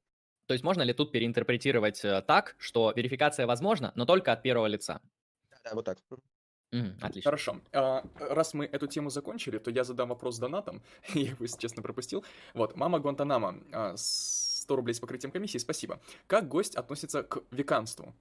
[0.48, 4.68] То есть можно ли тут переинтерпретировать э, так, что верификация возможна, но только от первого
[4.68, 5.02] лица?
[5.64, 6.00] Да, вот так.
[6.72, 7.30] Мгм, отлично.
[7.30, 7.62] Хорошо.
[7.74, 10.82] А, раз мы эту тему закончили, то я задам вопрос донатом.
[11.14, 12.26] Я его, если честно, пропустил.
[12.54, 16.00] Вот, мама Гуантанамо, а, 100 рублей с покрытием комиссии, спасибо.
[16.28, 18.14] Как гость относится к веканству?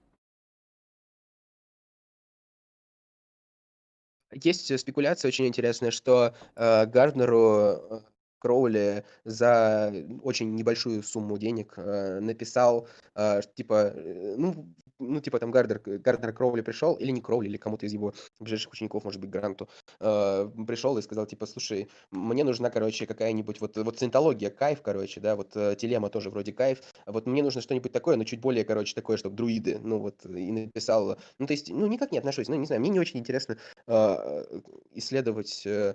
[4.33, 8.01] Есть спекуляция очень интересная, что э, Гарднеру э,
[8.47, 9.92] Кроули за
[10.22, 12.86] очень небольшую сумму денег э, написал,
[13.16, 14.68] э, типа, э, ну,
[14.99, 18.72] ну, типа там Гардер, Гардер Кроули пришел, или не Кроули, или кому-то из его ближайших
[18.72, 19.68] учеников, может быть, Гранту,
[20.01, 25.20] э, пришел и сказал, типа, слушай, мне нужна, короче, какая-нибудь вот, вот синтология, кайф, короче,
[25.20, 28.64] да, вот э, телема тоже вроде кайф, вот мне нужно что-нибудь такое, но чуть более,
[28.64, 32.49] короче, такое, чтобы друиды, ну, вот, и написал, ну, то есть, ну, никак не отношусь,
[32.49, 34.61] ну, не знаю, мне не очень интересно э,
[34.92, 35.94] исследовать э,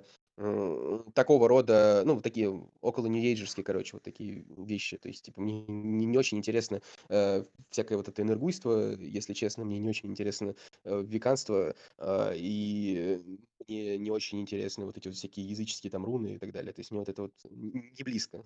[1.14, 2.50] такого рода, ну, такие
[2.82, 4.98] около ньюэйджерские, короче, вот такие вещи.
[4.98, 9.66] То есть, типа, мне не, не очень интересно э, всякое вот это энергуйство, если честно,
[9.66, 15.18] мне не очень интересно э, веканство, э, и мне не очень интересны вот эти вот
[15.18, 16.74] всякие языческие там руны и так далее.
[16.74, 18.44] То есть, мне вот это вот не близко.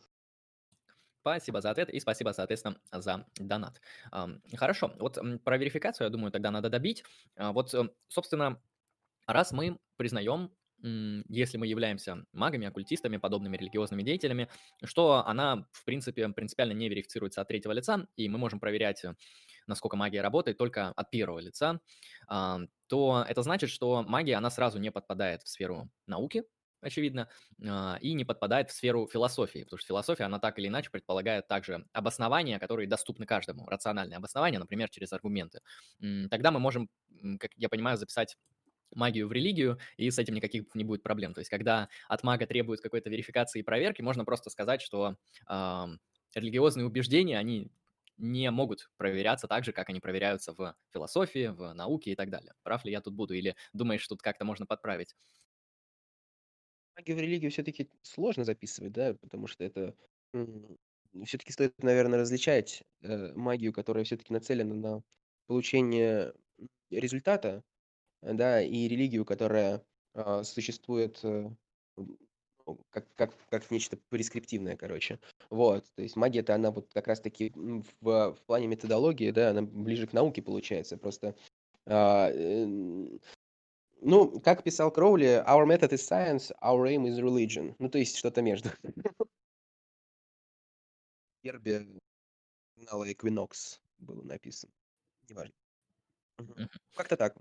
[1.21, 3.81] Спасибо за ответ и спасибо, соответственно, за донат.
[4.53, 7.03] Хорошо, вот про верификацию, я думаю, тогда надо добить.
[7.35, 8.61] А вот, э, собственно,
[9.25, 10.51] раз мы признаем
[11.29, 14.49] если мы являемся магами, оккультистами, подобными религиозными деятелями,
[14.83, 19.15] что она, в принципе, принципиально не верифицируется от третьего лица, и мы можем проверять, э,
[19.67, 21.79] насколько магия работает только от первого лица,
[22.27, 26.43] а, то это значит, что магия, она сразу не подпадает в сферу науки,
[26.81, 27.29] очевидно,
[27.67, 31.47] а, и не подпадает в сферу философии, потому что философия, она так или иначе предполагает
[31.47, 35.61] также обоснования, которые доступны каждому, рациональные обоснования, например, через аргументы.
[36.29, 36.89] Тогда мы можем,
[37.39, 38.37] как я понимаю, записать
[38.93, 41.33] магию в религию, и с этим никаких не будет проблем.
[41.33, 45.17] То есть, когда от мага требуют какой-то верификации и проверки, можно просто сказать, что
[45.49, 45.85] э,
[46.35, 47.71] религиозные убеждения, они
[48.17, 52.53] не могут проверяться так же, как они проверяются в философии, в науке и так далее.
[52.63, 53.33] Прав ли я тут буду?
[53.33, 55.15] Или думаешь, тут как-то можно подправить?
[56.97, 59.95] Магию в религию все-таки сложно записывать, да, потому что это
[61.25, 65.03] все-таки стоит, наверное, различать э, магию, которая все-таки нацелена на
[65.47, 66.33] получение
[66.89, 67.63] результата,
[68.33, 71.49] да, и религию, которая а, существует э,
[71.97, 75.19] ну, как, как, как нечто прескриптивное, короче.
[75.49, 80.07] Вот, то есть магия-то, она вот как раз-таки в, в плане методологии, да, она ближе
[80.07, 81.35] к науке получается, просто...
[81.85, 82.65] А, э,
[84.01, 87.75] ну, как писал Кроули, our method is science, our aim is religion.
[87.79, 88.69] Ну, то есть что-то между.
[91.43, 91.85] Гербе
[92.75, 94.73] журнала Equinox было написано.
[95.29, 95.53] Неважно.
[96.95, 97.35] Как-то так.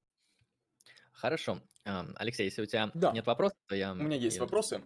[1.15, 1.59] Хорошо.
[2.17, 3.13] Алексей, если у тебя Да.
[3.13, 3.93] нет вопросов, то я...
[3.93, 4.81] У меня есть я- вопросы.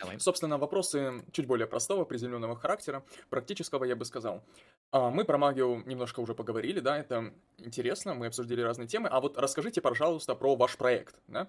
[0.00, 0.18] Давай.
[0.20, 4.42] Собственно, вопросы чуть более простого, приземленного характера, практического, я бы сказал.
[4.90, 9.08] А, Мы про магию немножко уже поговорили, да, это интересно, мы обсудили разные темы.
[9.10, 11.48] А вот расскажите, пожалуйста, про ваш проект, да.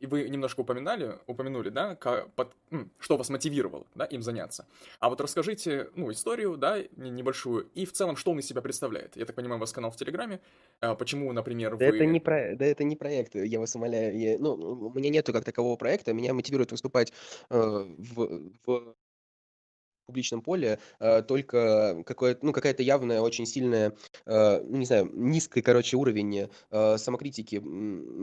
[0.00, 2.54] И вы немножко упоминали, упомянули, да, как, под,
[2.98, 4.66] что вас мотивировало, да, им заняться.
[5.00, 9.16] А вот расскажите, ну, историю, да, небольшую, и в целом, что он из себя представляет.
[9.16, 10.40] Я так понимаю, у вас канал в Телеграме.
[10.80, 11.96] А почему, например, да вы...
[11.96, 12.54] Это не про...
[12.56, 14.18] Да это не проект, я вас умоляю.
[14.18, 14.38] Я...
[14.38, 17.12] Ну, у меня нету как такового проекта, меня мотивирует выступать
[17.50, 18.94] э, в, в
[20.06, 23.94] публичном поле э, только какое ну, какая-то явная, очень сильная,
[24.24, 27.56] э, не знаю, низкий, короче, уровень э, самокритики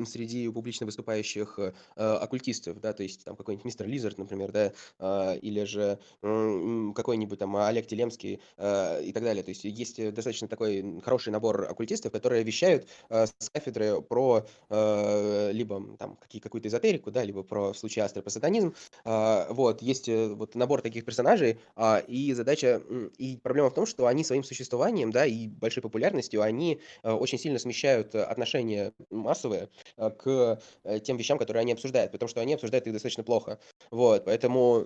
[0.05, 5.63] среди публично выступающих э, оккультистов, да, то есть там какой-нибудь мистер Лизард, например, да, или
[5.63, 9.43] же какой-нибудь там Олег Телемский и так далее.
[9.43, 16.17] То есть есть достаточно такой хороший набор оккультистов, которые вещают с кафедры про либо там
[16.41, 18.73] какую-то эзотерику, да, либо про в случае астропасатанизм.
[19.05, 22.81] Э, вот, есть вот набор таких персонажей, а, и задача,
[23.17, 27.39] и проблема в том, что они своим существованием, да, и большой популярностью, они э, очень
[27.39, 32.53] сильно смещают отношения массовые э, к э, тем вещам, которые они обсуждают, потому что они
[32.53, 33.59] обсуждают их достаточно плохо.
[33.89, 34.85] Вот, поэтому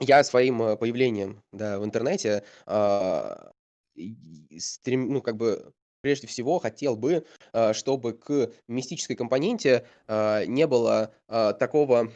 [0.00, 3.52] я своим появлением, да, в интернете а,
[4.58, 7.24] стрем, ну, как бы прежде всего хотел бы,
[7.72, 12.12] чтобы к мистической компоненте не было такого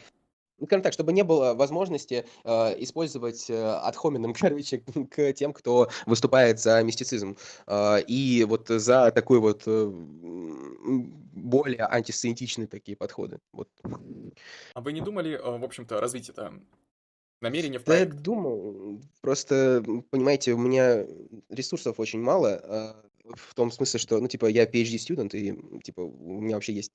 [0.59, 4.79] ну, скажем так, чтобы не было возможности э, использовать э, адхомином, короче,
[5.09, 7.37] к тем, кто выступает за мистицизм.
[7.67, 9.91] Э, и вот за такой вот э,
[11.33, 13.39] более антисемитичные такие подходы.
[13.53, 13.69] Вот.
[14.73, 16.53] А вы не думали, э, в общем-то, развить это
[17.41, 18.21] намерение в Да, я проект?
[18.21, 19.01] думал.
[19.21, 21.05] Просто, понимаете, у меня
[21.49, 26.41] ресурсов очень мало, э, в том смысле, что, ну, типа, я PhD-студент, и, типа, у
[26.41, 26.91] меня вообще есть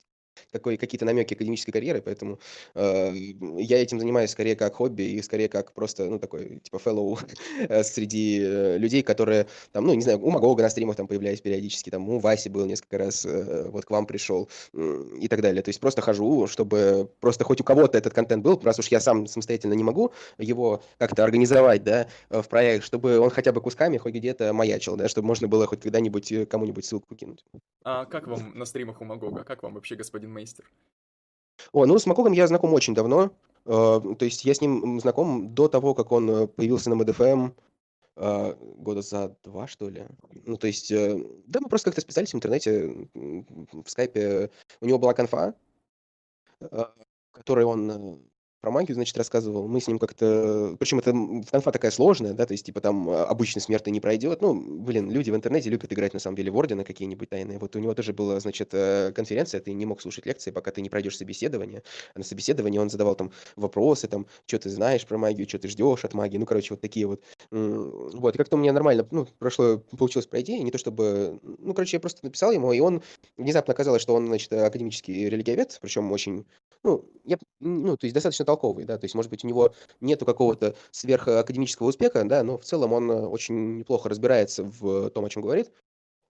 [0.51, 2.39] такой, какие-то намеки академической карьеры, поэтому
[2.73, 7.19] э, я этим занимаюсь скорее как хобби и скорее как просто, ну, такой, типа, fellow
[7.83, 11.89] среди э, людей, которые, там, ну, не знаю, у Магога на стримах там появляюсь периодически,
[11.89, 15.61] там, у Васи был несколько раз, э, вот к вам пришел и так далее.
[15.61, 18.99] То есть просто хожу, чтобы просто хоть у кого-то этот контент был, раз уж я
[18.99, 23.97] сам самостоятельно не могу его как-то организовать, да, в проект, чтобы он хотя бы кусками
[23.97, 27.43] хоть где-то маячил, да, чтобы можно было хоть когда-нибудь э, кому-нибудь ссылку кинуть.
[27.83, 29.43] А как вам на стримах у Магога?
[29.43, 30.69] Как вам вообще, господин Мейстер?
[31.71, 33.31] О, ну с Макогом я знаком очень давно.
[33.65, 37.51] Э, то есть я с ним знаком до того, как он э, появился на МДФМ.
[38.17, 40.05] а, года за два, что ли.
[40.45, 41.17] Ну, то есть, э,
[41.47, 44.51] да, мы просто как-то списались в интернете, в скайпе.
[44.79, 45.53] У него была конфа,
[47.31, 48.17] которой он э,
[48.65, 49.67] про магию, значит, рассказывал.
[49.67, 50.75] Мы с ним как-то...
[50.79, 51.11] Причем это
[51.51, 54.41] конфа такая сложная, да, то есть, типа, там а, обычный смертный не пройдет.
[54.41, 57.59] Ну, блин, люди в интернете любят играть, на самом деле, в Ордена какие-нибудь тайные.
[57.59, 60.81] Вот у него тоже была, значит, э, конференция, ты не мог слушать лекции, пока ты
[60.81, 61.83] не пройдешь собеседование.
[62.15, 65.67] А на собеседовании он задавал там вопросы, там, что ты знаешь про магию, что ты
[65.67, 66.39] ждешь от магии.
[66.39, 67.21] Ну, короче, вот такие вот.
[67.51, 71.39] Вот, и как-то у меня нормально, ну, прошло, получилось пройти, не то чтобы...
[71.43, 73.03] Ну, короче, я просто написал ему, и он...
[73.37, 76.47] Внезапно оказалось, что он, значит, академический религиовед, причем очень...
[76.83, 80.25] Ну, я, ну, то есть достаточно толковый, да, то есть, может быть, у него нету
[80.25, 85.29] какого-то сверхакадемического успеха, да, но в целом он э, очень неплохо разбирается в том, о
[85.29, 85.71] чем говорит,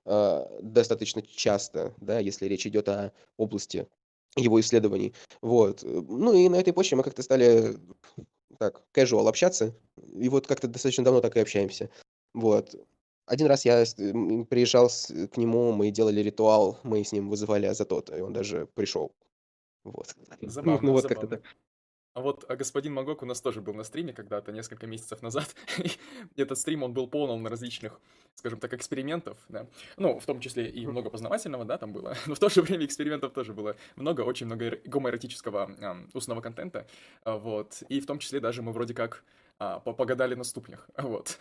[0.06, 3.88] а, достаточно часто, да, если речь идет о области
[4.36, 5.14] его исследований.
[5.42, 5.84] Вот.
[5.84, 7.78] Ну и на этой почве мы как-то стали
[8.60, 9.74] так, casual общаться,
[10.14, 11.90] и вот как-то достаточно давно так и общаемся.
[12.34, 12.76] Вот.
[13.26, 13.84] Один раз я
[14.50, 19.12] приезжал к нему, мы делали ритуал, мы с ним вызывали Азатота, и он даже пришел.
[19.84, 20.16] Вот.
[20.42, 21.42] Забавно, ну, вот как-то так.
[22.16, 25.54] А вот а господин Магок у нас тоже был на стриме когда-то, несколько месяцев назад.
[26.38, 28.00] Этот стрим, он был полон различных,
[28.36, 29.68] скажем так, экспериментов, да.
[29.98, 32.16] Ну, в том числе и много познавательного, да, там было.
[32.26, 36.88] Но в то же время экспериментов тоже было много, очень много гомоэротического э, устного контента,
[37.26, 37.84] вот.
[37.90, 39.26] И в том числе даже мы вроде как
[39.60, 41.38] э, погадали на ступнях, вот.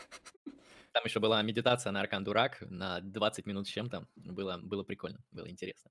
[0.90, 4.08] Там еще была медитация на Аркан Дурак на 20 минут с чем-то.
[4.16, 5.88] Было, было прикольно, было интересно.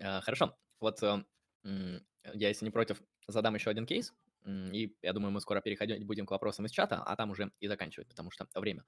[0.00, 1.24] А, хорошо, вот э,
[1.64, 4.12] я, если не против, задам еще один кейс,
[4.46, 7.68] и я думаю, мы скоро переходить будем к вопросам из чата, а там уже и
[7.68, 8.84] заканчивать, потому что время.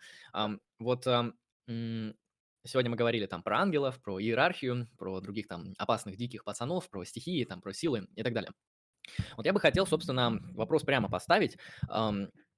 [0.78, 6.91] Вот сегодня мы говорили там про ангелов, про иерархию, про других там опасных диких пацанов,
[6.91, 8.53] про стихии, там про силы и так далее.
[9.37, 11.57] Вот я бы хотел, собственно, вопрос прямо поставить.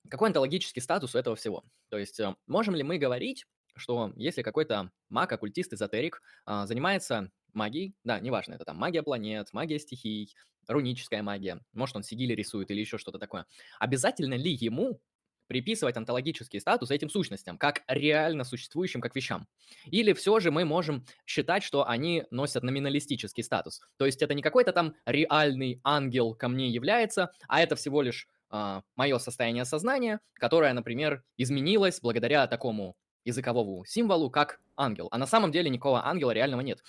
[0.09, 1.65] Какой онтологический статус у этого всего?
[1.91, 3.45] То есть э, можем ли мы говорить,
[3.77, 9.53] что если какой-то маг, оккультист, эзотерик а, занимается магией, да, неважно, это там магия планет,
[9.53, 10.35] магия стихий,
[10.67, 13.47] руническая магия, может он сигили рисует или еще что-то такое.
[13.79, 15.01] Обязательно ли ему
[15.49, 19.49] приписывать онтологический статус этим сущностям, как реально существующим, как вещам?
[19.87, 23.81] Или все же мы можем считать, что они носят номиналистический статус?
[23.97, 28.25] То есть это не какой-то там реальный ангел ко мне является, а это всего лишь
[28.25, 35.09] э, а, мое состояние сознания, которое, например, изменилось благодаря такому языковому символу, как ангел.
[35.11, 36.83] А на самом деле никакого ангела реального нет.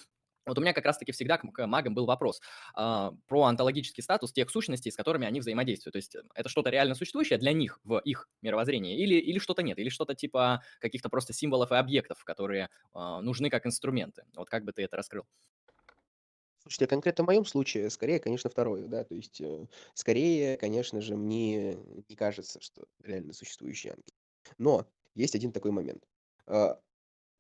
[0.50, 2.42] Вот у меня как раз-таки всегда к магам был вопрос
[2.78, 5.94] э, про онтологический статус тех сущностей, с которыми они взаимодействуют.
[5.94, 9.64] То есть э, это что-то реально существующее для них в их мировоззрении или, или что-то
[9.64, 14.24] нет, или что-то типа каких-то просто символов и объектов, которые э, нужны как инструменты.
[14.36, 15.26] Вот как бы ты это раскрыл?
[16.62, 21.02] Слушайте, а конкретно в моем случае, скорее, конечно, второе, да, то есть, э, скорее, конечно
[21.02, 21.76] же, мне
[22.08, 24.14] не кажется, что реально существующий ангел.
[24.58, 24.86] Но
[25.16, 26.04] есть один такой момент.
[26.48, 26.76] Э,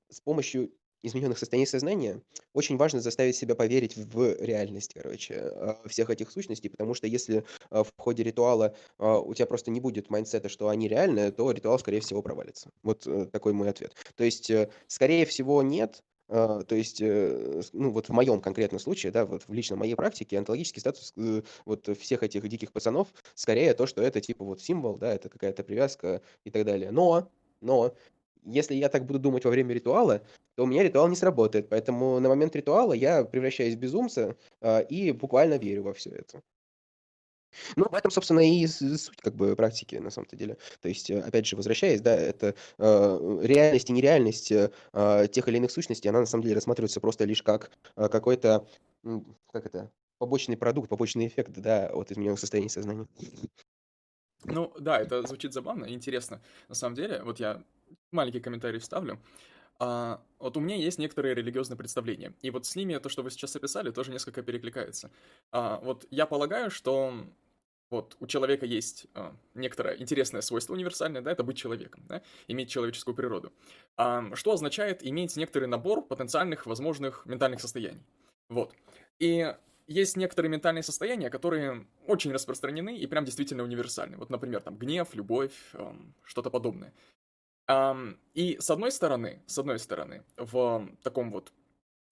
[0.10, 0.74] с помощью
[1.04, 2.22] измененных состояний сознания,
[2.54, 7.46] очень важно заставить себя поверить в реальность, короче, а, всех этих сущностей, потому что если
[7.70, 11.52] а, в ходе ритуала а, у тебя просто не будет майндсета, что они реальные, то
[11.52, 12.70] ритуал, скорее всего, провалится.
[12.84, 13.96] Вот э, такой мой ответ.
[14.16, 19.12] То есть, э, скорее всего, нет, то есть, э, ну вот в моем конкретном случае,
[19.12, 21.12] да, вот в лично моей практике онтологический статус
[21.66, 25.64] вот всех этих диких пацанов скорее то, что это типа вот символ, да, это какая-то
[25.64, 26.92] привязка и так далее.
[26.92, 27.32] Но,
[27.62, 27.96] но
[28.44, 30.22] если я так буду думать во время ритуала,
[30.56, 31.70] то у меня ритуал не сработает.
[31.70, 36.42] Поэтому на момент ритуала я превращаюсь в безумца а, и буквально верю во все это.
[37.76, 40.58] Ну, в этом, собственно, и суть как бы практики, на самом-то деле.
[40.82, 45.48] То есть, э, опять же, возвращаясь, да, это э, реальность и нереальность э, а, тех
[45.48, 48.68] или иных сущностей, она на самом деле рассматривается просто лишь как э, какой-то,
[49.52, 53.08] как это, побочный продукт, побочный эффект, да, от измененного состояния сознания.
[54.46, 56.42] Ну, да, это звучит забавно интересно.
[56.70, 57.64] На самом деле, вот я
[58.12, 59.20] маленький комментарий вставлю.
[59.80, 63.32] А, вот у меня есть некоторые религиозные представления, и вот с ними то, что вы
[63.32, 65.10] сейчас описали, тоже несколько перекликается.
[65.52, 67.14] А, вот я полагаю, что
[67.90, 72.70] вот у человека есть а, некоторое интересное свойство универсальное, да, это быть человеком, да, иметь
[72.70, 73.54] человеческую природу.
[73.96, 78.02] А, что означает иметь некоторый набор потенциальных возможных ментальных состояний.
[78.50, 78.74] Вот.
[79.20, 79.56] И
[79.88, 84.18] есть некоторые ментальные состояния, которые очень распространены и прям действительно универсальны.
[84.18, 86.94] Вот, например, там гнев, любовь, эм, что-то подобное.
[88.34, 91.54] И с одной стороны, с одной стороны, в таком вот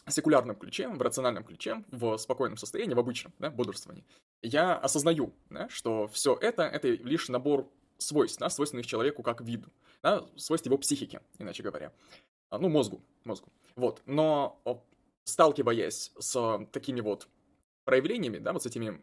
[0.08, 4.06] секулярном ключе, в рациональном ключе, в спокойном состоянии, в обычном, да, бодрствовании,
[4.42, 9.70] я осознаю, да, что все это, это лишь набор свойств, да, свойственных человеку как виду,
[10.04, 11.92] да, свойств его психики, иначе говоря,
[12.50, 14.62] а, ну, мозгу, мозгу, вот, но
[15.24, 17.28] сталкиваясь с такими вот
[17.84, 19.02] проявлениями, да, вот с этими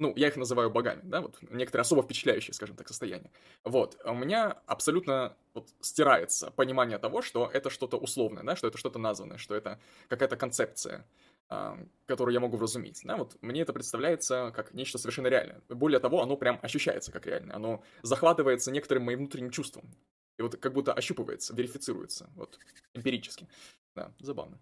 [0.00, 3.30] ну, я их называю богами, да, вот некоторые особо впечатляющие, скажем так, состояния.
[3.64, 8.78] Вот, у меня абсолютно вот стирается понимание того, что это что-то условное, да, что это
[8.78, 9.78] что-то названное, что это
[10.08, 11.06] какая-то концепция,
[11.48, 15.60] а, которую я могу вразумить, да, вот мне это представляется как нечто совершенно реальное.
[15.68, 19.84] Более того, оно прям ощущается как реальное, оно захватывается некоторым моим внутренним чувством,
[20.38, 22.58] и вот как будто ощупывается, верифицируется, вот,
[22.94, 23.46] эмпирически.
[23.94, 24.58] Да, забавно.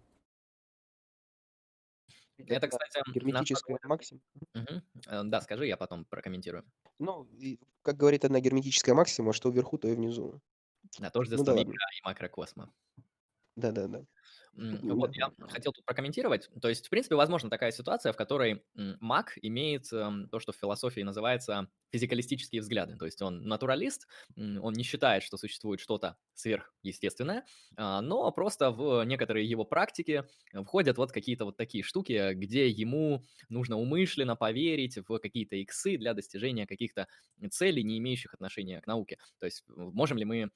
[2.47, 4.21] Это, кстати, герметическая максима.
[4.53, 4.83] Мгм.
[5.07, 6.63] Э, Да, скажи, я потом прокомментирую.
[6.99, 10.41] Ну, и, как говорит одна герметическая максима, что вверху, то и внизу.
[10.99, 11.77] Да, Ну тождество да микро ладно.
[11.97, 12.73] и макрокосма.
[13.55, 14.05] Да-да-да.
[14.59, 16.49] Вот, я хотел тут прокомментировать.
[16.61, 20.57] То есть, в принципе, возможно такая ситуация, в которой маг имеет эм, то, что в
[20.57, 22.97] философии называется физикалистические взгляды.
[22.97, 27.45] То есть он натуралист, он не считает, что существует что-то сверхъестественное,
[27.77, 30.25] а, но просто в некоторые его практики
[30.65, 36.13] входят вот какие-то вот такие штуки, где ему нужно умышленно поверить в какие-то иксы для
[36.13, 37.07] достижения каких-то
[37.49, 39.17] целей, не имеющих отношения к науке.
[39.39, 40.51] То есть можем ли мы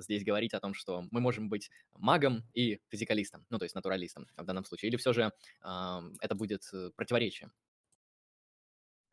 [0.00, 4.26] здесь говорить о том, что мы можем быть магом и физикалистом, ну, то есть натуралистом
[4.36, 5.32] в данном случае, или все же
[5.62, 7.52] а, это будет э, противоречием?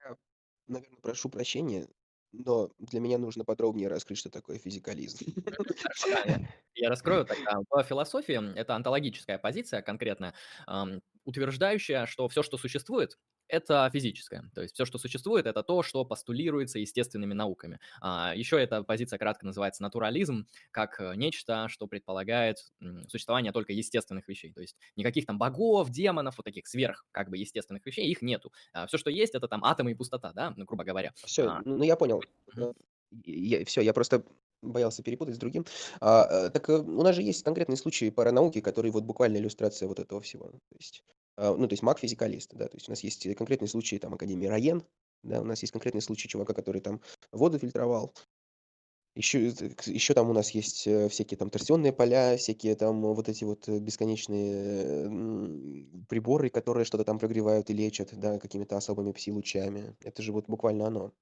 [0.04, 0.16] Я,
[0.68, 1.88] наверное, прошу прощения,
[2.32, 5.26] но для меня нужно подробнее раскрыть, что такое физикализм.
[6.76, 7.60] Я, раскрою тогда.
[7.70, 10.34] В философии это онтологическая позиция конкретно,
[11.24, 13.18] утверждающая, что все, что существует,
[13.48, 14.50] это физическое.
[14.54, 17.80] То есть все, что существует, это то, что постулируется естественными науками.
[18.02, 22.72] А, еще эта позиция кратко называется натурализм, как э, нечто, что предполагает
[23.08, 24.52] существование только естественных вещей.
[24.54, 28.52] То есть никаких там богов, демонов, вот таких сверх как бы естественных вещей, их нету.
[28.88, 31.14] все, что есть, это там атомы и пустота, да, ну, грубо говоря.
[31.24, 32.22] Все, А, ну я понял.
[32.54, 32.74] мгм.
[33.66, 34.24] все, я просто
[34.62, 35.66] боялся перепутать с другим.
[36.02, 39.88] А, э, так э, у нас же есть конкретные случаи паранауки, которые вот буквально иллюстрация
[39.88, 40.50] вот этого всего.
[40.50, 43.98] То есть, а, ну, то есть маг-физикалист, да, то есть у нас есть конкретные случаи
[43.98, 44.84] там Академии Раен,
[45.24, 48.14] да, у нас есть конкретные случаи чувака, который там воду фильтровал.
[49.16, 53.46] Еще, еще там у нас есть э, всякие там торсионные поля, всякие там вот эти
[53.46, 55.08] вот э, бесконечные
[56.10, 59.96] приборы, которые что-то там прогревают и лечат, да, какими-то особыми пси-лучами.
[60.02, 61.14] Это же вот буквально оно.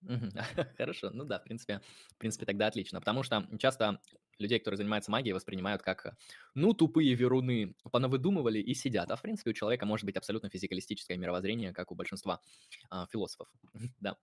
[0.78, 1.82] Хорошо, ну да, в принципе,
[2.14, 4.00] в принципе, тогда отлично, потому что часто
[4.38, 6.12] людей, которые занимаются магией, воспринимают как, э,
[6.54, 11.16] ну, тупые веруны, понавыдумывали и сидят, а в принципе у человека может быть абсолютно физикалистическое
[11.16, 12.40] мировоззрение, как у большинства
[12.90, 13.48] а, философов,
[14.00, 14.16] да,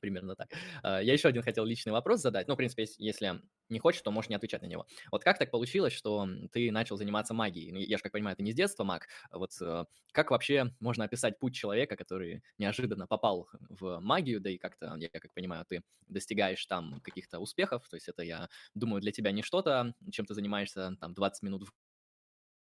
[0.00, 0.50] примерно так.
[0.82, 4.02] А, Я еще один хотел личный вопрос задать, ну, в принципе, ес- если не хочешь,
[4.02, 4.86] то можешь не отвечать на него.
[5.12, 7.72] Вот как так получилось, что ты начал заниматься магией?
[7.72, 11.04] Ну, Я же, как понимаю, ты не с детства маг, вот э, как вообще можно
[11.04, 15.82] описать путь человека, который неожиданно попал в магию, да и как-то, я как понимаю, ты
[16.06, 20.34] достигаешь там каких-то успехов, то есть это, я думаю, для тебя не что-то, чем ты
[20.34, 21.72] занимаешься там 20 минут в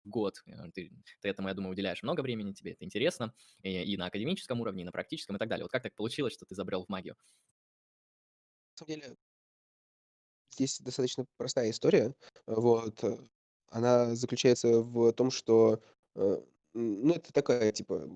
[0.03, 0.91] год, э, ты,
[1.21, 3.33] ты этому, я думаю, уделяешь много времени, тебе это интересно,
[3.63, 5.63] и, и на академическом уровне, и на практическом и так далее.
[5.65, 7.15] Вот как так получилось, что ты забрел в магию?
[8.73, 9.17] На самом деле,
[10.51, 12.13] здесь достаточно простая история.
[12.47, 13.03] Вот.
[13.03, 13.17] э,
[13.69, 15.81] Она заключается в том, что
[16.15, 16.41] э,
[16.73, 18.09] ну, это такая, типа,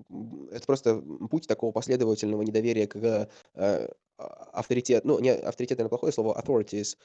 [0.50, 3.88] это просто путь такого последовательного недоверия к э, а-
[4.52, 6.96] авторитет, ну, не авторитет, наверное, плохое слово, authorities,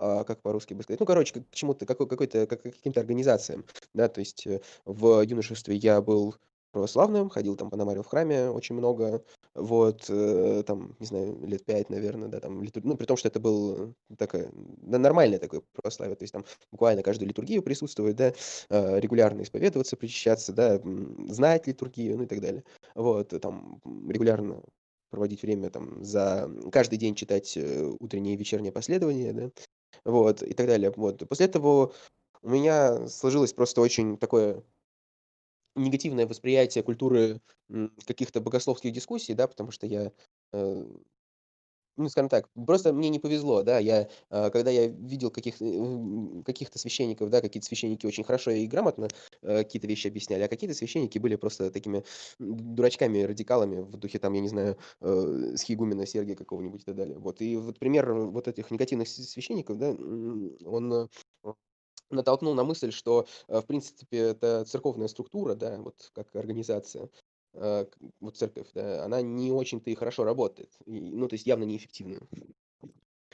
[0.00, 4.20] как по-русски бы сказать, ну, короче, к чему-то, какой, какой-то, как, каким-то организациям, да, то
[4.20, 6.34] есть э, в юношестве я был
[6.72, 9.24] православным, ходил там Пономарю в храме очень много,
[9.54, 12.84] вот, э, там, не знаю, лет пять, наверное, да, там, литур...
[12.84, 17.02] ну, при том, что это был такое, да, нормальное такое православие, то есть там буквально
[17.02, 18.32] каждую литургию присутствовать, да,
[18.68, 20.80] э, регулярно исповедоваться, причащаться, да,
[21.28, 24.62] знать литургию, ну и так далее, вот, там, регулярно
[25.10, 29.50] проводить время там за каждый день читать э, утреннее и вечернее последование, да,
[30.04, 31.28] вот, и так далее, вот.
[31.28, 31.92] После этого
[32.42, 34.62] у меня сложилось просто очень такое
[35.76, 37.40] негативное восприятие культуры
[38.06, 40.12] каких-то богословских дискуссий, да, потому что я,
[40.52, 40.84] э,
[41.96, 46.42] ну, скажем так, просто мне не повезло, да, я, э, когда я видел каких, м,
[46.44, 49.08] каких-то священников, да, какие-то священники очень хорошо и грамотно
[49.42, 52.04] э, какие-то вещи объясняли, а какие-то священники были просто такими
[52.38, 57.18] дурачками, радикалами в духе, там, я не знаю, э, схигумена Сергия какого-нибудь и так далее.
[57.18, 61.06] Вот, и вот пример вот этих негативных священников, да, он э,
[62.10, 67.08] натолкнул на мысль, что, э, в принципе, это церковная структура, да, вот как организация, э,
[67.52, 72.20] вот церковь, да, она не очень-то и хорошо работает, и, ну, то есть явно неэффективная.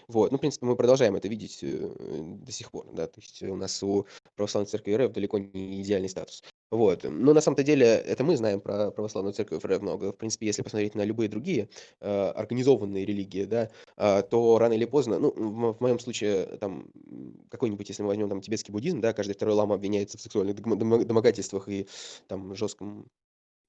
[0.09, 3.43] Вот, ну, в принципе, мы продолжаем это видеть э, до сих пор, да, то есть
[3.43, 4.07] у нас у
[4.37, 6.45] православной церкви РФ далеко не идеальный статус.
[6.71, 10.13] Вот, но на самом-то деле это мы знаем про православную церковь РФ много.
[10.13, 11.69] В принципе, если посмотреть на любые другие
[12.01, 16.89] э, организованные религии, да, а, то рано или поздно, ну, в, в моем случае, там,
[17.07, 20.57] м, какой-нибудь, если мы возьмем там тибетский буддизм, да, каждый второй лама обвиняется в сексуальных
[20.61, 21.89] домогательствах и
[22.29, 23.07] там жестком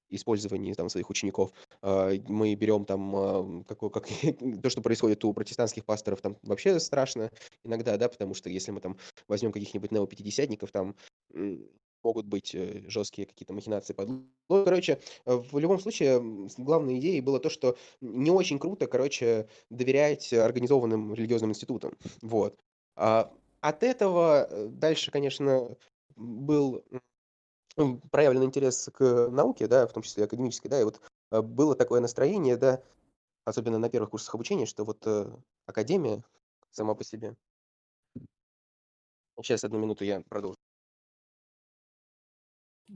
[0.10, 1.52] использовании там своих учеников.
[1.82, 4.08] А, мы берем там а, как, как,
[4.62, 7.32] то, что происходит у протестантских пасторов, там вообще страшно
[7.64, 8.98] иногда, да, потому что если мы там
[9.28, 10.96] возьмем каких-нибудь неопятидесятников, там
[12.04, 16.22] могут быть э, жесткие какие-то махинации под ну, короче, в любом случае,
[16.58, 21.98] главной идеей было то, что не очень круто, короче, доверять организованным религиозным институтам.
[22.22, 22.56] Вот.
[22.96, 25.76] А от этого э, дальше, конечно,
[26.16, 26.84] был
[28.12, 31.02] проявлен интерес к науке, да, в том числе академической, да, и вот
[31.32, 32.82] э, было такое настроение, да,
[33.46, 35.06] особенно на первых курсах обучения, что вот
[35.66, 36.24] академия
[36.72, 37.36] сама по себе.
[39.42, 40.58] Сейчас, одну минуту, я продолжу.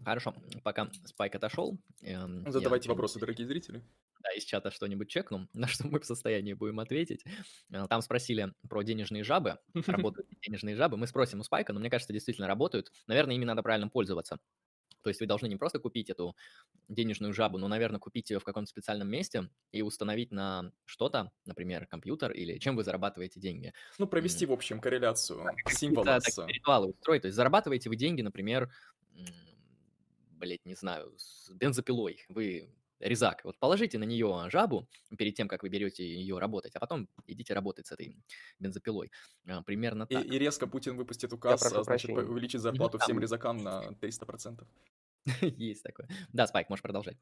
[0.06, 1.78] Хорошо, пока Спайк отошел.
[2.02, 2.94] Эм, Задавайте я...
[2.94, 3.84] вопросы, дорогие зрители.
[4.22, 7.24] Да, из чата что-нибудь чекну, на что мы в состоянии будем ответить.
[7.72, 10.98] Э, там спросили про денежные жабы, работают денежные жабы.
[10.98, 12.92] Мы спросим у Спайка, но мне кажется, действительно работают.
[13.08, 14.40] Наверное, ими надо правильно пользоваться.
[15.02, 16.36] То есть вы должны не просто купить эту
[16.88, 21.88] денежную жабу, но, наверное, купить ее в каком-то специальном месте и установить на что-то, например,
[21.88, 23.74] компьютер или чем вы зарабатываете деньги.
[23.98, 26.38] Ну, провести, в общем, корреляцию символа с...
[26.48, 27.24] ритуалы устроить.
[27.24, 28.72] То есть зарабатываете вы деньги, например,
[30.32, 32.26] блять, не знаю, с бензопилой.
[32.30, 32.70] Вы
[33.02, 33.42] резак.
[33.44, 34.88] Вот положите на нее жабу
[35.18, 38.16] перед тем, как вы берете ее работать, а потом идите работать с этой
[38.60, 39.12] бензопилой.
[39.48, 40.24] А, примерно так.
[40.24, 44.66] И, и резко Путин выпустит указ, а, значит, увеличить зарплату всем резакам на 300%.
[45.42, 46.08] Есть такое.
[46.34, 47.18] Да, Спайк, можешь продолжать.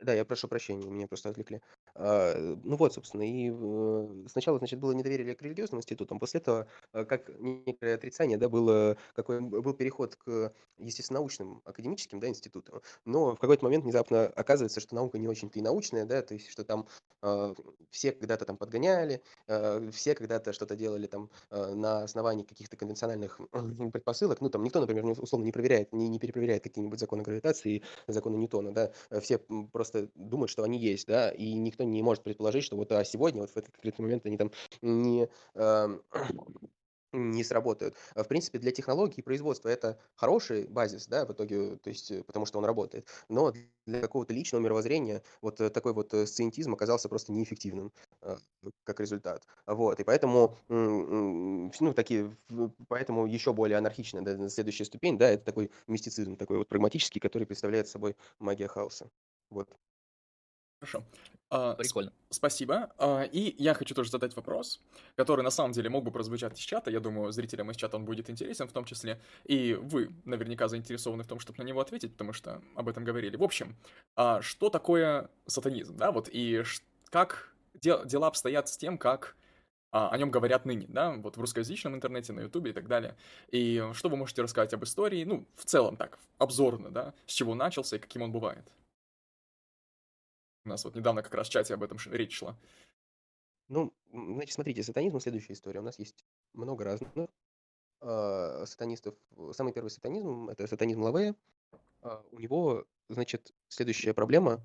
[0.00, 1.60] Да, я прошу прощения, меня просто отвлекли.
[1.94, 2.34] А,
[2.64, 7.04] ну вот, собственно, и э, сначала, значит, было недоверие к религиозным институтам, после этого, э,
[7.04, 13.38] как некое отрицание, да, было, какой, был переход к естественно-научным академическим, да, институтам, но в
[13.38, 16.88] какой-то момент внезапно оказывается, что наука не очень-то и научная, да, то есть, что там
[17.22, 17.54] э,
[17.90, 23.40] все когда-то там подгоняли, э, все когда-то что-то делали там э, на основании каких-то конвенциональных
[23.92, 28.36] предпосылок, ну, там никто, например, условно не проверяет, не, не перепроверяет какие-нибудь законы гравитации, законы
[28.36, 28.90] Ньютона, да,
[29.20, 29.38] все
[29.70, 29.81] просто
[30.14, 33.50] думают, что они есть, да, и никто не может предположить, что вот а сегодня, вот
[33.50, 34.50] в этот конкретный момент они там
[34.82, 35.98] не, э,
[37.12, 37.96] не сработают.
[38.14, 42.22] В принципе, для технологий и производства это хороший базис, да, в итоге, то есть, э,
[42.24, 43.06] потому что он работает.
[43.28, 43.52] Но
[43.86, 47.92] для какого-то личного мировоззрения вот э, такой вот э, сциентизм оказался просто неэффективным
[48.84, 49.46] как результат.
[49.66, 52.36] Вот, и поэтому, ну, такие,
[52.88, 57.46] поэтому еще более анархичная да, следующая ступень, да, это такой мистицизм, такой вот прагматический, который
[57.46, 59.10] представляет собой магия хаоса.
[59.52, 59.68] Вот.
[60.80, 61.04] Хорошо.
[61.50, 62.12] А, Прикольно.
[62.30, 62.92] Спасибо.
[62.98, 64.80] А, и я хочу тоже задать вопрос,
[65.14, 66.90] который на самом деле мог бы прозвучать из чата.
[66.90, 69.20] Я думаю, зрителям из чата он будет интересен в том числе.
[69.44, 73.36] И вы наверняка заинтересованы в том, чтобы на него ответить, потому что об этом говорили.
[73.36, 73.76] В общем,
[74.16, 76.62] а, что такое сатанизм, да, вот, и
[77.10, 79.36] как дела обстоят с тем, как
[79.90, 83.14] о нем говорят ныне, да, вот в русскоязычном интернете, на ютубе и так далее.
[83.50, 87.54] И что вы можете рассказать об истории, ну, в целом так, обзорно, да, с чего
[87.54, 88.64] начался и каким он бывает?
[90.64, 92.56] У нас вот недавно как раз в чате об этом речь шла.
[93.68, 95.80] Ну, значит, смотрите, сатанизм следующая история.
[95.80, 97.10] У нас есть много разных
[98.00, 99.14] э, сатанистов.
[99.52, 101.34] Самый первый сатанизм– это сатанизм Лавея.
[102.02, 104.64] Э, у него, значит, следующая проблема.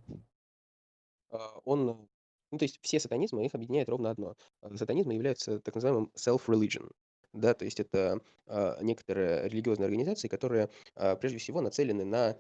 [1.32, 2.10] Э, он,
[2.52, 4.36] ну, то есть все сатанизмы, их объединяет ровно одно.
[4.76, 6.92] Сатанизм является так называемым self-religion.
[7.34, 12.38] Да, то есть это э, некоторые религиозные организации, которые э, прежде всего нацелены на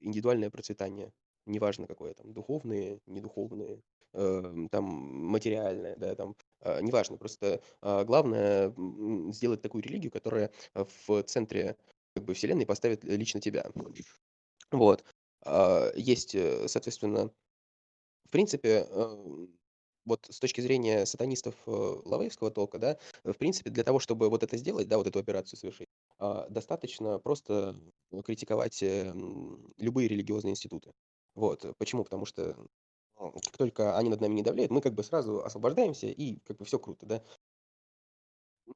[0.00, 1.12] индивидуальное процветание
[1.46, 3.82] неважно какое там, духовные, недуховные,
[4.14, 8.74] э, там, материальное, да, там, э, неважно, просто э, главное
[9.32, 11.76] сделать такую религию, которая в центре
[12.14, 13.66] как бы, вселенной поставит лично тебя.
[14.70, 15.04] Вот.
[15.44, 16.36] Э, есть,
[16.66, 17.30] соответственно,
[18.26, 19.46] в принципе, э,
[20.04, 24.42] вот с точки зрения сатанистов э, лавеевского толка, да, в принципе, для того, чтобы вот
[24.42, 25.88] это сделать, да, вот эту операцию совершить,
[26.18, 27.76] достаточно просто
[28.24, 29.12] критиковать э,
[29.78, 30.92] любые религиозные институты.
[31.36, 31.64] Вот.
[31.64, 32.02] Э, почему?
[32.02, 32.56] Потому что
[33.16, 36.64] как только они над нами не давляют, мы как бы сразу освобождаемся, и как бы
[36.64, 37.22] все круто, да.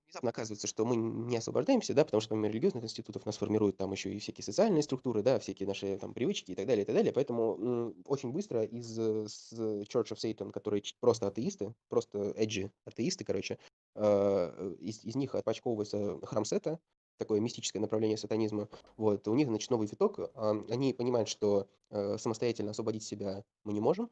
[0.06, 3.90] Внезапно оказывается, что мы не освобождаемся, да, потому что помимо религиозных институтов нас формируют там
[3.90, 6.94] еще и всякие социальные структуры, да, всякие наши там привычки и так далее, и так
[6.94, 7.12] далее.
[7.12, 13.24] Поэтому очень быстро из э, с Church of Satan, которые просто атеисты, просто эджи атеисты,
[13.24, 13.58] короче,
[13.96, 16.78] э, из, из них отпочковывается храм Сета,
[17.20, 22.72] такое мистическое направление сатанизма, вот, у них, значит, новый виток, они понимают, что э, самостоятельно
[22.72, 24.10] освободить себя мы не можем,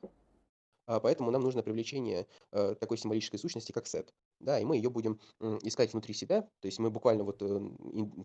[0.86, 4.90] а поэтому нам нужно привлечение э, такой символической сущности, как сет, да, и мы ее
[4.90, 5.18] будем
[5.62, 7.60] искать внутри себя, то есть мы буквально вот э,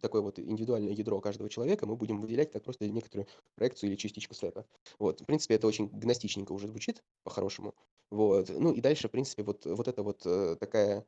[0.02, 4.34] такое вот индивидуальное ядро каждого человека мы будем выделять как просто некоторую проекцию или частичку
[4.34, 4.66] сета.
[5.00, 7.74] Вот, в принципе, это очень гностичненько уже звучит, по-хорошему,
[8.12, 10.20] вот, ну и дальше, в принципе, вот, вот эта вот
[10.60, 11.06] такая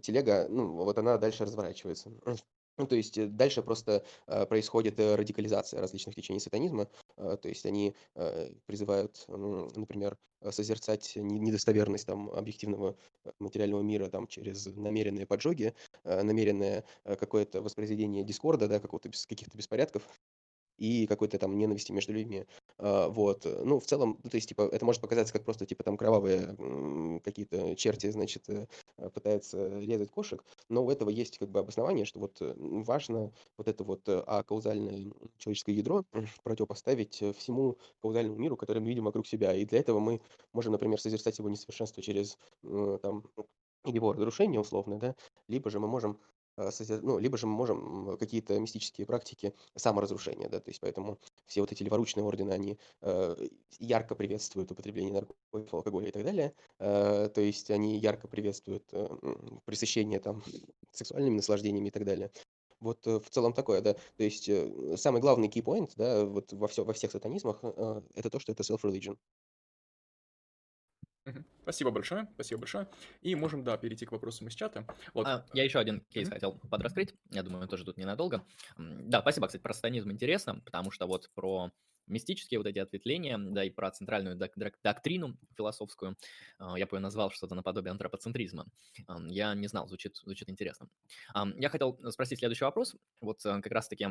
[0.00, 2.10] телега, ну, вот она дальше разворачивается.
[2.76, 6.88] Ну, то есть э, дальше просто э, происходит э, радикализация различных течений сатанизма.
[7.16, 10.18] Э, то есть они э, призывают, м, например,
[10.50, 15.74] созерцать не- недостоверность там объективного э, материального мира там через намеренные поджоги,
[16.04, 20.08] э, намеренное какое-то воспроизведение дискорда, да, какого-то каких-то беспорядков
[20.78, 22.46] и какой-то там ненависти между людьми.
[22.78, 23.46] А, вот.
[23.46, 26.56] э, Ну, в целом, то есть, типа, это может показаться как просто, типа, там кровавые
[27.22, 28.66] какие-то черти, значит, э,
[28.98, 33.32] э, пытаются резать кошек, но у этого есть как бы обоснование, что вот э, важно
[33.58, 36.04] вот это вот э, акаузальное человеческое ядро
[36.44, 39.54] противопоставить всему каузальному миру, который мы видим вокруг себя.
[39.54, 40.20] И для этого мы
[40.52, 43.24] можем, например, созерцать его несовершенство через там
[43.84, 45.14] его разрушение условно, да,
[45.48, 46.18] либо же мы можем
[46.56, 51.72] ну, либо же мы можем какие-то мистические практики саморазрушения, да, то есть поэтому все вот
[51.72, 53.36] эти леворучные ордены, они э,
[53.78, 59.08] ярко приветствуют употребление наркотиков, алкоголя и так далее, Э, то есть они ярко приветствуют э,
[59.64, 60.42] пресыщение там
[60.92, 62.30] сексуальными наслаждениями и так далее.
[62.80, 66.52] Вот э, в целом такое, да, то есть э, самый главный key point, да, вот
[66.52, 69.16] во, все, во всех сатанизмах, э, это то, что это self-religion.
[71.62, 72.88] Спасибо большое, спасибо большое.
[73.22, 74.86] И можем, да, перейти к вопросам из чата.
[75.14, 75.26] Вот.
[75.26, 76.34] А, я еще один кейс Мгм.
[76.34, 77.14] хотел подраскрыть.
[77.30, 78.44] Я думаю, тоже тут ненадолго.
[78.76, 81.70] Да, спасибо, кстати, про сатанизм интересно, потому что вот про
[82.06, 86.18] мистические вот эти ответвления, да, и про центральную док- драк- доктрину философскую,
[86.58, 88.66] а, я бы ее назвал что-то наподобие антропоцентризма.
[89.28, 90.90] Я не знал, звучит, звучит интересно.
[91.56, 92.94] Я хотел спросить следующий вопрос.
[93.22, 94.08] Вот э, как раз-таки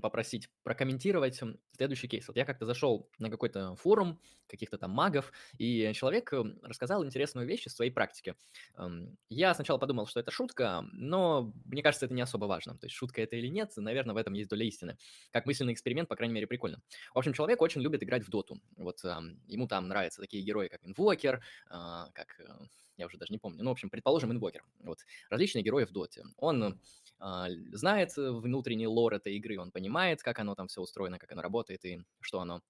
[0.00, 1.40] попросить прокомментировать
[1.76, 2.26] следующий кейс.
[2.28, 6.32] Вот я как-то зашел на какой-то форум каких-то там магов, и человек
[6.62, 8.34] рассказал интересную вещь из своей практики.
[8.76, 12.76] Эм, Я сначала подумал, что это шутка, но мне кажется, это не особо важно.
[12.76, 14.98] То есть шутка это или нет, наверное, в этом есть доля истины.
[15.30, 16.82] Как мысленный эксперимент, по крайней мере, прикольно.
[17.14, 18.60] В общем, человек очень любит играть в доту.
[18.76, 19.02] Вот
[19.46, 22.40] ему там нравятся такие герои, как Инвокер, а, как...
[22.96, 23.62] э, Я уже даже не помню.
[23.62, 24.64] Ну, в общем, предположим, инвокер.
[24.80, 24.98] Вот.
[25.30, 26.24] Различные герои в доте.
[26.36, 26.78] Он л-
[27.72, 31.42] знает э, внутренний лор этой игры, он понимает, как оно там все устроено, как оно
[31.42, 32.62] работает и что оно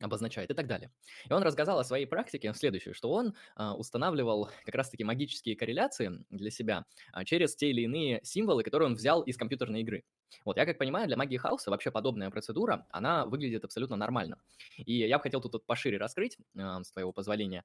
[0.00, 0.90] обозначает и так далее.
[1.30, 6.24] И он рассказал о своей практике следующую, что он а, устанавливал как раз-таки магические корреляции
[6.28, 10.04] для себя а, через те или иные символы, которые он взял из компьютерной игры.
[10.44, 14.38] Вот, я как понимаю, для магии хаоса вообще подобная процедура, она выглядит абсолютно нормально.
[14.76, 17.64] И я бы хотел тут вот пошире раскрыть, а, с твоего позволения,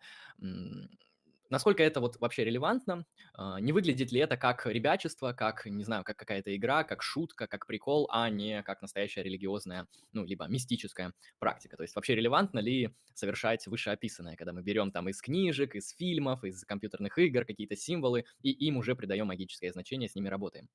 [1.50, 6.04] насколько это вот вообще релевантно, а, не выглядит ли это как ребячество, как, не знаю,
[6.04, 11.14] как какая-то игра, как шутка, как прикол, а не как настоящая религиозная, ну, либо мистическая
[11.40, 11.78] практика.
[11.78, 16.44] То есть вообще релевантно ли совершать вышеописанное, когда мы берем там из книжек, из фильмов,
[16.44, 20.70] из компьютерных игр какие-то символы, и им уже придаем магическое значение, с ними работаем.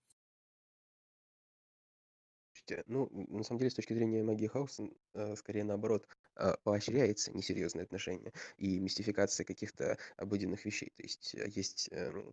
[2.65, 6.07] Слушайте, ну, на самом деле, с точки зрения магии хаоса, э, скорее наоборот,
[6.37, 10.93] а, поощряется несерьезное отношение и мистификация каких-то обыденных вещей.
[10.97, 12.33] То есть э, есть эм,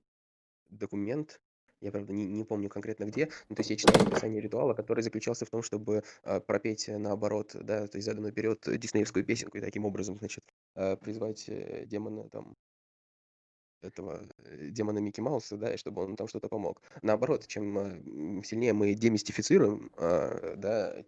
[0.69, 1.41] документ,
[1.81, 5.01] я, правда, не, не помню конкретно где, ну, то есть я читал описание ритуала, который
[5.01, 6.03] заключался в том, чтобы
[6.45, 10.43] пропеть э, наоборот, да, то есть заданную вперед диснеевскую песенку и таким образом, значит,
[10.73, 12.55] призвать э, демона там
[13.81, 16.81] этого э, демона Микки Мауса, да, и чтобы он там что-то помог.
[17.01, 21.03] Наоборот, чем м, сильнее мы демистифицируем, а, да,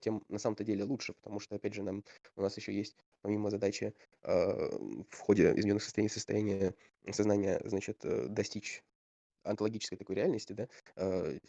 [0.00, 2.04] тем на самом-то деле лучше, потому что, опять же, нам,
[2.36, 4.70] у нас еще есть, помимо задачи а,
[5.10, 6.74] в ходе измененных состояний состояния
[7.10, 8.82] сознания, значит, э, достичь
[9.44, 10.68] онтологической такой реальности, да,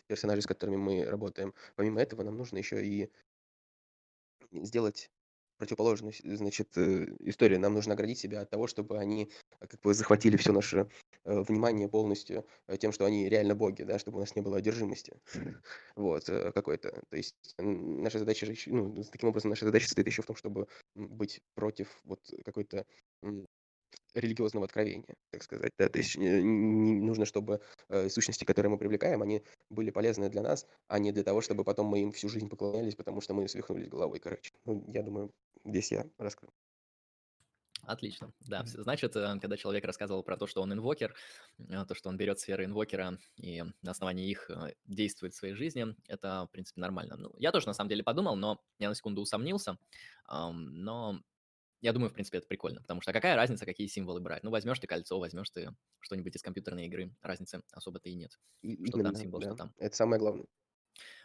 [0.08, 1.54] персонажей, с которыми мы работаем.
[1.76, 3.10] Помимо этого, нам нужно еще и
[4.52, 5.12] сделать
[5.58, 7.60] противоположную, с- значит, э, историю.
[7.60, 10.90] Нам нужно оградить себя от того, чтобы они э, как бы захватили все наше
[11.26, 12.46] э, внимание полностью
[12.80, 15.14] тем, что они реально боги, да, чтобы у нас не было одержимости,
[15.96, 17.02] вот, какой-то.
[17.10, 21.42] То есть наша задача ну, таким образом, наша задача состоит еще в том, чтобы быть
[21.56, 22.86] против вот какой-то
[24.14, 28.78] религиозного откровения, так сказать, да, то есть э, не нужно, чтобы э, сущности, которые мы
[28.78, 32.30] привлекаем, они были полезны для нас, а не для того, чтобы потом мы им всю
[32.30, 34.52] жизнь поклонялись, потому что мы свихнулись головой, короче.
[34.66, 35.32] Ну, я думаю,
[35.66, 36.52] здесь я раскрыл.
[37.84, 38.34] Отлично.
[38.42, 41.16] Да, значит, э, когда человек рассказывал про то, что он инвокер,
[41.60, 44.50] э, то, что он берет сферы инвокера и на основании их
[44.86, 47.16] действует в своей жизни, это, в принципе, нормально.
[47.18, 49.78] Ну, я тоже, на самом деле, подумал, но я на секунду усомнился.
[50.30, 51.22] Но
[51.82, 54.44] я думаю, в принципе, это прикольно, потому что какая разница, какие символы брать?
[54.44, 58.40] Ну, возьмешь ты кольцо, возьмешь ты что-нибудь из компьютерной игры, разницы особо-то и нет.
[58.62, 59.74] И- Что там символ, что там.
[59.78, 60.46] это самое главное.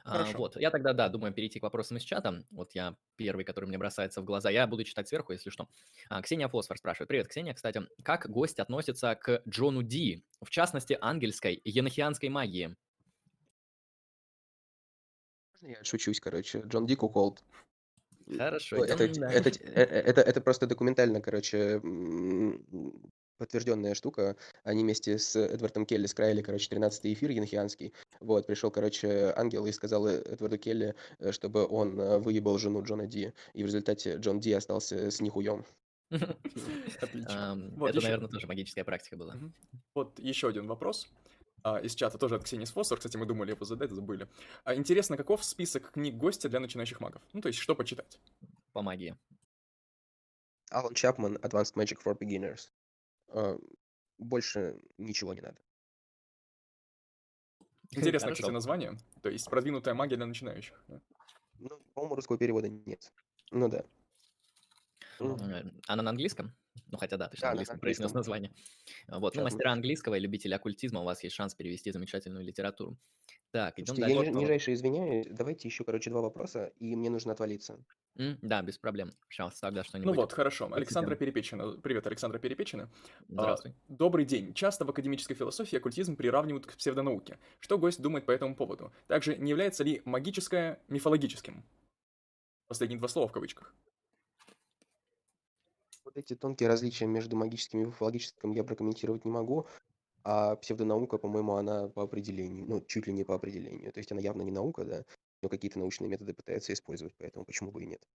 [0.05, 0.39] А, Хорошо.
[0.39, 2.45] вот, я тогда, да, думаю перейти к вопросам из чата.
[2.51, 4.51] Вот я первый, который мне бросается в глаза.
[4.51, 5.69] Я буду читать сверху, если что.
[6.11, 7.09] А, Ксения Фосфор спрашивает.
[7.09, 7.55] Привет, Ксения.
[7.55, 12.77] Кстати, как гость относится к Джону Ди, в частности, ангельской енохианской магии?
[15.63, 16.63] Я отшучусь, короче?
[16.67, 17.43] Джон Ди Куколд.
[18.37, 21.81] Хорошо, это, это, э- э- это, это просто документально, короче,
[23.39, 24.37] подтвержденная штука.
[24.63, 27.93] Они вместе с Эдвардом Келли скраили, короче, 13-й эфир енохианский.
[28.21, 33.07] Вот, пришел, короче, ангел и сказал Эдварду Келли, э, чтобы он э, выебал жену Джона
[33.07, 33.33] Ди.
[33.55, 35.65] И в результате Джон Ди остался с нихуем.
[37.01, 37.73] Отлично.
[37.81, 39.37] Это, наверное, тоже магическая практика была.
[39.95, 41.09] Вот еще один вопрос.
[41.65, 42.99] А, из чата тоже от Ксении Сфосфор.
[42.99, 44.29] Кстати, мы думали его задать, забыли.
[44.65, 47.23] А, интересно, каков список книг гостя для начинающих магов?
[47.33, 48.21] Ну, то есть, что почитать?
[48.73, 49.17] По магии.
[50.71, 52.71] Алан Чапман, Advanced Magic for Beginners.
[53.29, 53.59] Э,
[54.19, 55.61] Больше ничего не надо.
[57.91, 58.41] Интересно, Хорошо.
[58.43, 58.99] кстати, название.
[59.23, 60.83] То есть, продвинутая магия для начинающих.
[60.89, 61.01] да.
[61.59, 63.13] Ну, по-моему, русского перевода нет.
[63.53, 63.85] Ну да.
[65.21, 66.53] Э, Она на английском?
[66.91, 68.53] Ну, хотя да, ты же Да, на английском произнес название.
[69.09, 72.97] Вот, ну, мастера английского и любители оккультизма, у вас есть шанс перевести замечательную литературу.
[73.51, 74.31] Так, идем Слушайте, я дальше.
[74.33, 75.27] ниж- нижайше извиняюсь.
[75.31, 77.83] Давайте еще, короче, два вопроса, и мне нужно отвалиться.
[78.17, 79.13] М, Да, без проблем.
[79.31, 80.17] Сейчас тогда Ну что-нибудь.
[80.17, 80.69] вот, хорошо.
[80.73, 81.79] Александра Перепечина.
[81.79, 82.85] Привет, Александра Перепечина.
[82.85, 83.75] А, Здравствуй.
[83.89, 84.53] Добрый день.
[84.55, 87.39] Часто в академической философии оккультизм приравнивают к псевдонауке.
[87.61, 88.93] Что гость думает по этому поводу?
[89.07, 91.65] Также, не является ли магическое мифологическим?
[92.69, 93.75] Последние два слова в кавычках.
[96.15, 99.67] Вот эти тонкие различия между магическим и мифологическим я прокомментировать не могу,
[100.25, 103.91] а псевдонаука, по-моему, она по определению, ну, чуть ли не по определению.
[103.93, 105.05] То есть она явно не наука, да,
[105.41, 108.07] но какие-то научные методы пытается использовать, поэтому почему бы и нет.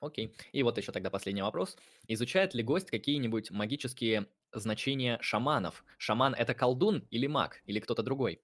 [0.00, 0.34] Окей.
[0.52, 1.76] И вот еще тогда последний вопрос.
[2.08, 5.84] Изучает ли гость какие-нибудь магические значения шаманов?
[5.98, 7.60] Шаман это колдун или маг?
[7.66, 8.40] Или кто-то другой?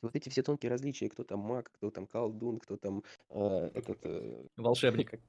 [0.00, 3.98] Вот эти все тонкие различия, кто там маг, кто там колдун, кто там э, этот,
[4.04, 5.20] э, Волшебник.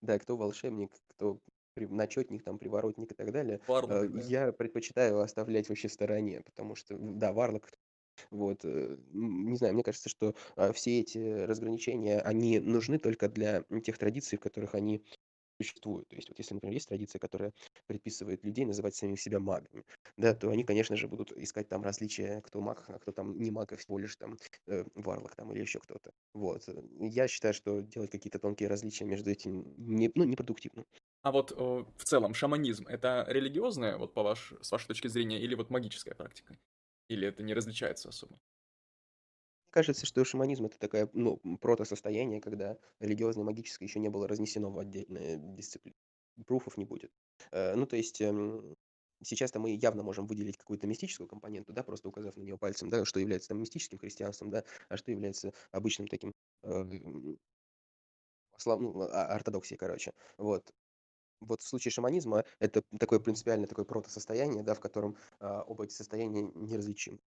[0.00, 1.40] Да, кто волшебник, кто
[1.76, 3.60] начетник, там, приворотник и так далее.
[3.66, 4.20] Варлок, Э, да.
[4.20, 7.70] Я предпочитаю оставлять вообще в стороне, потому что, да, Варлок,
[8.30, 13.62] вот, э, не знаю, мне кажется, что а, все эти разграничения, они нужны только для
[13.84, 15.04] тех традиций, в которых они
[15.60, 16.08] существуют.
[16.08, 17.52] То есть вот если, например, есть традиция, которая
[17.86, 19.84] предписывает людей называть самих себя магами,
[20.16, 23.50] да, то они, конечно же, будут искать там различия, кто маг, а кто там не
[23.50, 24.36] маг, а всего лишь там
[24.66, 26.10] э, Варлок там или еще кто-то.
[26.34, 26.68] Вот.
[27.00, 30.84] Я считаю, что делать какие-то тонкие различия между этим не, ну, непродуктивно.
[31.22, 35.40] А вот э, в целом шаманизм это религиозная, вот по ваш, с вашей точки зрения,
[35.40, 36.56] или вот магическая практика?
[37.08, 38.38] Или это не различается особо?
[39.70, 44.78] Кажется, что шаманизм это такая, ну, протосостояние, когда религиозное магическое еще не было разнесено в
[44.78, 45.96] отдельные дисциплины.
[46.46, 47.12] Пруфов не будет.
[47.52, 48.76] Э, Ну, то есть эм,
[49.22, 53.04] сейчас-то мы явно можем выделить какую-то мистическую компоненту, да, просто указав на нее пальцем, да,
[53.04, 56.32] что является там мистическим христианством, да, а что является обычным таким
[56.62, 56.84] э,
[58.56, 60.12] слав- ну, а- ортодоксией, короче.
[60.38, 60.72] Вот.
[61.40, 65.94] Вот в случае шаманизма это такое принципиальное такое протосостояние, да, в котором а, оба эти
[65.94, 67.20] состояния неразличимы.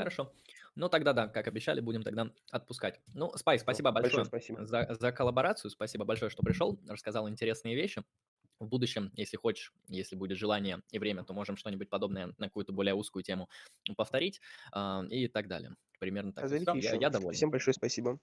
[0.00, 0.32] Хорошо.
[0.74, 3.00] Ну тогда да, как обещали, будем тогда отпускать.
[3.14, 4.64] Ну, Спай, спасибо большое большое, спасибо.
[4.64, 8.02] За, за коллаборацию, спасибо большое, что пришел, рассказал интересные вещи.
[8.58, 12.72] В будущем, если хочешь, если будет желание и время, то можем что-нибудь подобное на какую-то
[12.72, 13.48] более узкую тему
[13.96, 14.40] повторить
[14.72, 15.76] а, и так далее.
[16.00, 16.42] Примерно так.
[16.44, 17.36] Позовите Я, я доволен.
[17.36, 18.18] Всем большое спасибо.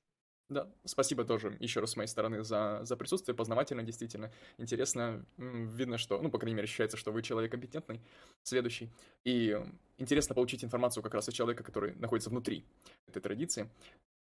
[0.50, 5.98] Да, спасибо тоже еще раз с моей стороны за, за присутствие, познавательно, действительно, интересно, видно,
[5.98, 8.02] что, ну, по крайней мере, ощущается, что вы человек компетентный,
[8.44, 8.92] следующий,
[9.24, 9.60] и
[9.98, 12.64] интересно получить информацию как раз от человека, который находится внутри
[13.08, 13.72] этой традиции,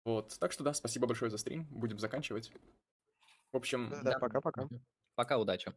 [0.06, 2.52] вот, так что да, спасибо большое за стрим, будем заканчивать,
[3.52, 4.64] в общем, Да, пока-пока.
[4.64, 4.82] Мгм.
[5.16, 5.72] Пока, удачи.